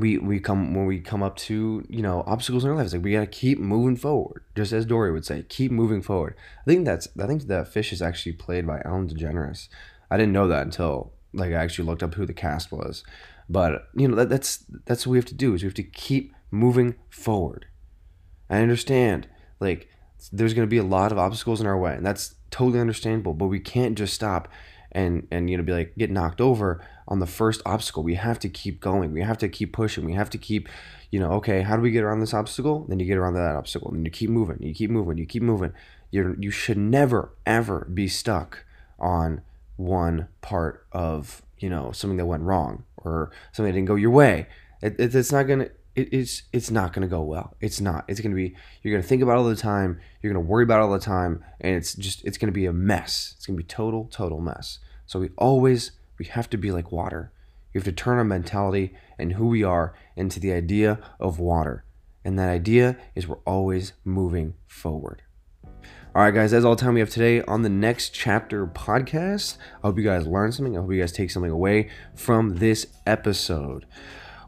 we 0.00 0.18
we 0.18 0.40
come 0.40 0.74
when 0.74 0.86
we 0.86 1.00
come 1.00 1.22
up 1.22 1.36
to 1.36 1.84
you 1.88 2.02
know 2.02 2.22
obstacles 2.26 2.64
in 2.64 2.70
our 2.70 2.76
lives. 2.76 2.92
Like 2.92 3.02
we 3.02 3.12
gotta 3.12 3.26
keep 3.26 3.58
moving 3.58 3.96
forward. 3.96 4.44
Just 4.54 4.72
as 4.72 4.86
Dory 4.86 5.12
would 5.12 5.24
say, 5.24 5.44
keep 5.48 5.72
moving 5.72 6.02
forward. 6.02 6.36
I 6.60 6.64
think 6.64 6.84
that's 6.84 7.08
I 7.20 7.26
think 7.26 7.42
that 7.42 7.68
fish 7.68 7.92
is 7.92 8.02
actually 8.02 8.32
played 8.32 8.66
by 8.66 8.82
Ellen 8.84 9.08
DeGeneres. 9.08 9.68
I 10.10 10.16
didn't 10.16 10.32
know 10.32 10.48
that 10.48 10.62
until 10.62 11.12
like 11.32 11.52
I 11.52 11.56
actually 11.56 11.86
looked 11.86 12.02
up 12.02 12.14
who 12.14 12.26
the 12.26 12.34
cast 12.34 12.70
was. 12.70 13.04
But 13.48 13.88
you 13.94 14.08
know 14.08 14.16
that, 14.16 14.28
that's 14.28 14.64
that's 14.84 15.06
what 15.06 15.12
we 15.12 15.18
have 15.18 15.26
to 15.26 15.34
do 15.34 15.54
is 15.54 15.62
we 15.62 15.66
have 15.66 15.74
to 15.74 15.82
keep 15.82 16.34
moving 16.50 16.94
forward. 17.10 17.66
I 18.48 18.58
understand 18.58 19.28
like 19.60 19.88
there's 20.30 20.54
going 20.54 20.66
to 20.66 20.70
be 20.70 20.78
a 20.78 20.84
lot 20.84 21.12
of 21.12 21.18
obstacles 21.18 21.60
in 21.60 21.66
our 21.66 21.78
way, 21.78 21.94
and 21.94 22.06
that's 22.06 22.34
totally 22.50 22.80
understandable. 22.80 23.34
But 23.34 23.46
we 23.46 23.58
can't 23.58 23.98
just 23.98 24.14
stop 24.14 24.48
and 24.92 25.26
and 25.30 25.50
you 25.50 25.56
know 25.56 25.62
be 25.62 25.72
like 25.72 25.94
get 25.96 26.10
knocked 26.10 26.40
over 26.40 26.80
on 27.08 27.18
the 27.18 27.26
first 27.26 27.60
obstacle. 27.66 28.02
We 28.02 28.14
have 28.14 28.38
to 28.40 28.48
keep 28.48 28.80
going. 28.80 29.12
We 29.12 29.22
have 29.22 29.38
to 29.38 29.48
keep 29.48 29.72
pushing. 29.72 30.04
We 30.04 30.14
have 30.14 30.30
to 30.30 30.38
keep, 30.38 30.68
you 31.10 31.18
know, 31.18 31.32
okay, 31.32 31.62
how 31.62 31.76
do 31.76 31.82
we 31.82 31.90
get 31.90 32.04
around 32.04 32.20
this 32.20 32.34
obstacle? 32.34 32.86
Then 32.88 33.00
you 33.00 33.06
get 33.06 33.18
around 33.18 33.34
that 33.34 33.56
obstacle, 33.56 33.90
and 33.90 34.04
you 34.04 34.10
keep 34.10 34.30
moving. 34.30 34.62
You 34.62 34.74
keep 34.74 34.90
moving. 34.90 35.18
You 35.18 35.26
keep 35.26 35.42
moving. 35.42 35.72
You 36.10 36.36
you 36.38 36.50
should 36.50 36.78
never 36.78 37.32
ever 37.46 37.88
be 37.92 38.06
stuck 38.08 38.64
on 38.98 39.42
one 39.76 40.28
part 40.42 40.86
of 40.92 41.42
you 41.58 41.68
know 41.68 41.92
something 41.92 42.18
that 42.18 42.26
went 42.26 42.42
wrong 42.42 42.84
or 42.98 43.30
something 43.52 43.72
that 43.72 43.76
didn't 43.76 43.88
go 43.88 43.96
your 43.96 44.10
way. 44.10 44.46
It, 44.80 44.96
it, 44.98 45.14
it's 45.14 45.32
not 45.32 45.44
gonna. 45.44 45.70
It, 45.94 46.12
it's 46.12 46.42
it's 46.52 46.70
not 46.70 46.92
gonna 46.92 47.08
go 47.08 47.22
well. 47.22 47.54
It's 47.60 47.80
not. 47.80 48.04
It's 48.08 48.20
gonna 48.20 48.34
be. 48.34 48.54
You're 48.82 48.96
gonna 48.96 49.06
think 49.06 49.22
about 49.22 49.36
all 49.36 49.44
the 49.44 49.56
time. 49.56 50.00
You're 50.22 50.32
gonna 50.32 50.44
worry 50.44 50.64
about 50.64 50.80
all 50.80 50.92
the 50.92 50.98
time, 50.98 51.44
and 51.60 51.76
it's 51.76 51.94
just 51.94 52.24
it's 52.24 52.38
gonna 52.38 52.52
be 52.52 52.66
a 52.66 52.72
mess. 52.72 53.34
It's 53.36 53.46
gonna 53.46 53.56
be 53.56 53.64
total 53.64 54.08
total 54.10 54.40
mess. 54.40 54.78
So 55.06 55.20
we 55.20 55.30
always 55.36 55.92
we 56.18 56.26
have 56.26 56.48
to 56.50 56.56
be 56.56 56.70
like 56.70 56.92
water. 56.92 57.32
You 57.72 57.78
have 57.78 57.84
to 57.84 57.92
turn 57.92 58.18
our 58.18 58.24
mentality 58.24 58.94
and 59.18 59.32
who 59.34 59.48
we 59.48 59.62
are 59.62 59.94
into 60.16 60.40
the 60.40 60.52
idea 60.52 60.98
of 61.18 61.38
water. 61.38 61.84
And 62.24 62.38
that 62.38 62.48
idea 62.48 62.96
is 63.14 63.26
we're 63.26 63.36
always 63.46 63.94
moving 64.04 64.54
forward. 64.66 65.22
All 66.14 66.22
right, 66.22 66.34
guys, 66.34 66.50
that's 66.50 66.64
all 66.64 66.76
the 66.76 66.82
time 66.82 66.94
we 66.94 67.00
have 67.00 67.08
today 67.08 67.40
on 67.42 67.62
the 67.62 67.70
next 67.70 68.10
chapter 68.10 68.66
podcast. 68.66 69.56
I 69.82 69.86
hope 69.86 69.96
you 69.96 70.04
guys 70.04 70.26
learned 70.26 70.54
something. 70.54 70.76
I 70.76 70.80
hope 70.82 70.92
you 70.92 71.00
guys 71.00 71.10
take 71.10 71.30
something 71.30 71.50
away 71.50 71.88
from 72.14 72.56
this 72.56 72.86
episode. 73.06 73.86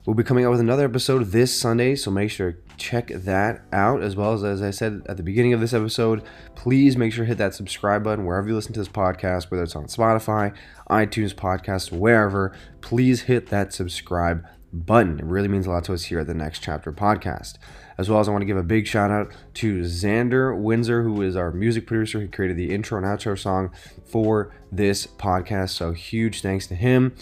We'll 0.07 0.14
be 0.14 0.23
coming 0.23 0.45
out 0.45 0.51
with 0.51 0.61
another 0.61 0.85
episode 0.85 1.33
this 1.33 1.59
Sunday, 1.59 1.97
so 1.97 2.11
make 2.11 2.31
sure 2.31 2.53
to 2.53 2.59
check 2.77 3.09
that 3.09 3.62
out. 3.73 4.03
As 4.03 4.14
well 4.14 4.35
as, 4.35 4.45
as 4.45 4.61
I 4.61 4.71
said 4.71 5.01
at 5.09 5.17
the 5.17 5.23
beginning 5.23 5.55
of 5.55 5.61
this 5.61 5.73
episode, 5.73 6.23
please 6.55 6.95
make 6.95 7.11
sure 7.14 7.25
to 7.25 7.29
hit 7.29 7.38
that 7.38 7.55
subscribe 7.55 8.05
button 8.05 8.27
wherever 8.27 8.47
you 8.47 8.55
listen 8.55 8.75
to 8.75 8.81
this 8.81 8.88
podcast, 8.88 9.51
whether 9.51 9.62
it's 9.62 9.75
on 9.75 9.87
Spotify, 9.87 10.55
iTunes 10.90 11.35
podcast, 11.35 11.90
wherever. 11.90 12.55
Please 12.83 13.23
hit 13.23 13.47
that 13.47 13.73
subscribe 13.73 14.45
button. 14.75 15.21
It 15.21 15.25
really 15.25 15.49
means 15.49 15.67
a 15.67 15.71
lot 15.71 15.85
to 15.85 15.95
us 15.95 16.05
here 16.05 16.19
at 16.19 16.27
the 16.27 16.35
Next 16.35 16.59
Chapter 16.59 16.93
podcast. 16.93 17.55
As 17.97 18.11
well 18.11 18.21
as 18.21 18.29
I 18.29 18.31
want 18.31 18.43
to 18.43 18.47
give 18.47 18.59
a 18.59 18.62
big 18.62 18.87
shout 18.87 19.11
out 19.11 19.33
to 19.55 19.81
Xander 19.81 20.55
Windsor, 20.55 21.03
who 21.03 21.23
is 21.23 21.35
our 21.35 21.51
music 21.51 21.87
producer. 21.87 22.21
He 22.21 22.29
created 22.29 22.59
the 22.59 22.75
intro 22.75 22.99
and 22.99 23.07
outro 23.07 23.38
song 23.38 23.71
for 24.05 24.53
this 24.71 25.07
podcast. 25.07 25.71
So 25.71 25.93
huge 25.93 26.43
thanks 26.43 26.67
to 26.67 26.75
him. 26.75 27.14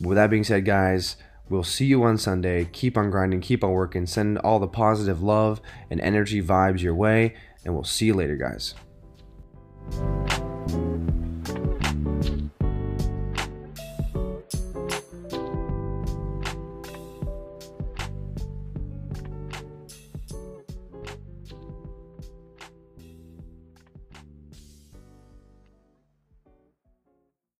With 0.00 0.16
that 0.16 0.28
being 0.28 0.44
said, 0.44 0.64
guys, 0.64 1.16
we'll 1.48 1.64
see 1.64 1.86
you 1.86 2.02
on 2.04 2.18
Sunday. 2.18 2.68
Keep 2.72 2.96
on 2.96 3.10
grinding, 3.10 3.40
keep 3.40 3.62
on 3.64 3.72
working, 3.72 4.06
send 4.06 4.38
all 4.38 4.58
the 4.58 4.68
positive 4.68 5.22
love 5.22 5.60
and 5.90 6.00
energy 6.00 6.42
vibes 6.42 6.82
your 6.82 6.94
way, 6.94 7.34
and 7.64 7.74
we'll 7.74 7.84
see 7.84 8.06
you 8.06 8.14
later, 8.14 8.36
guys. 8.36 8.74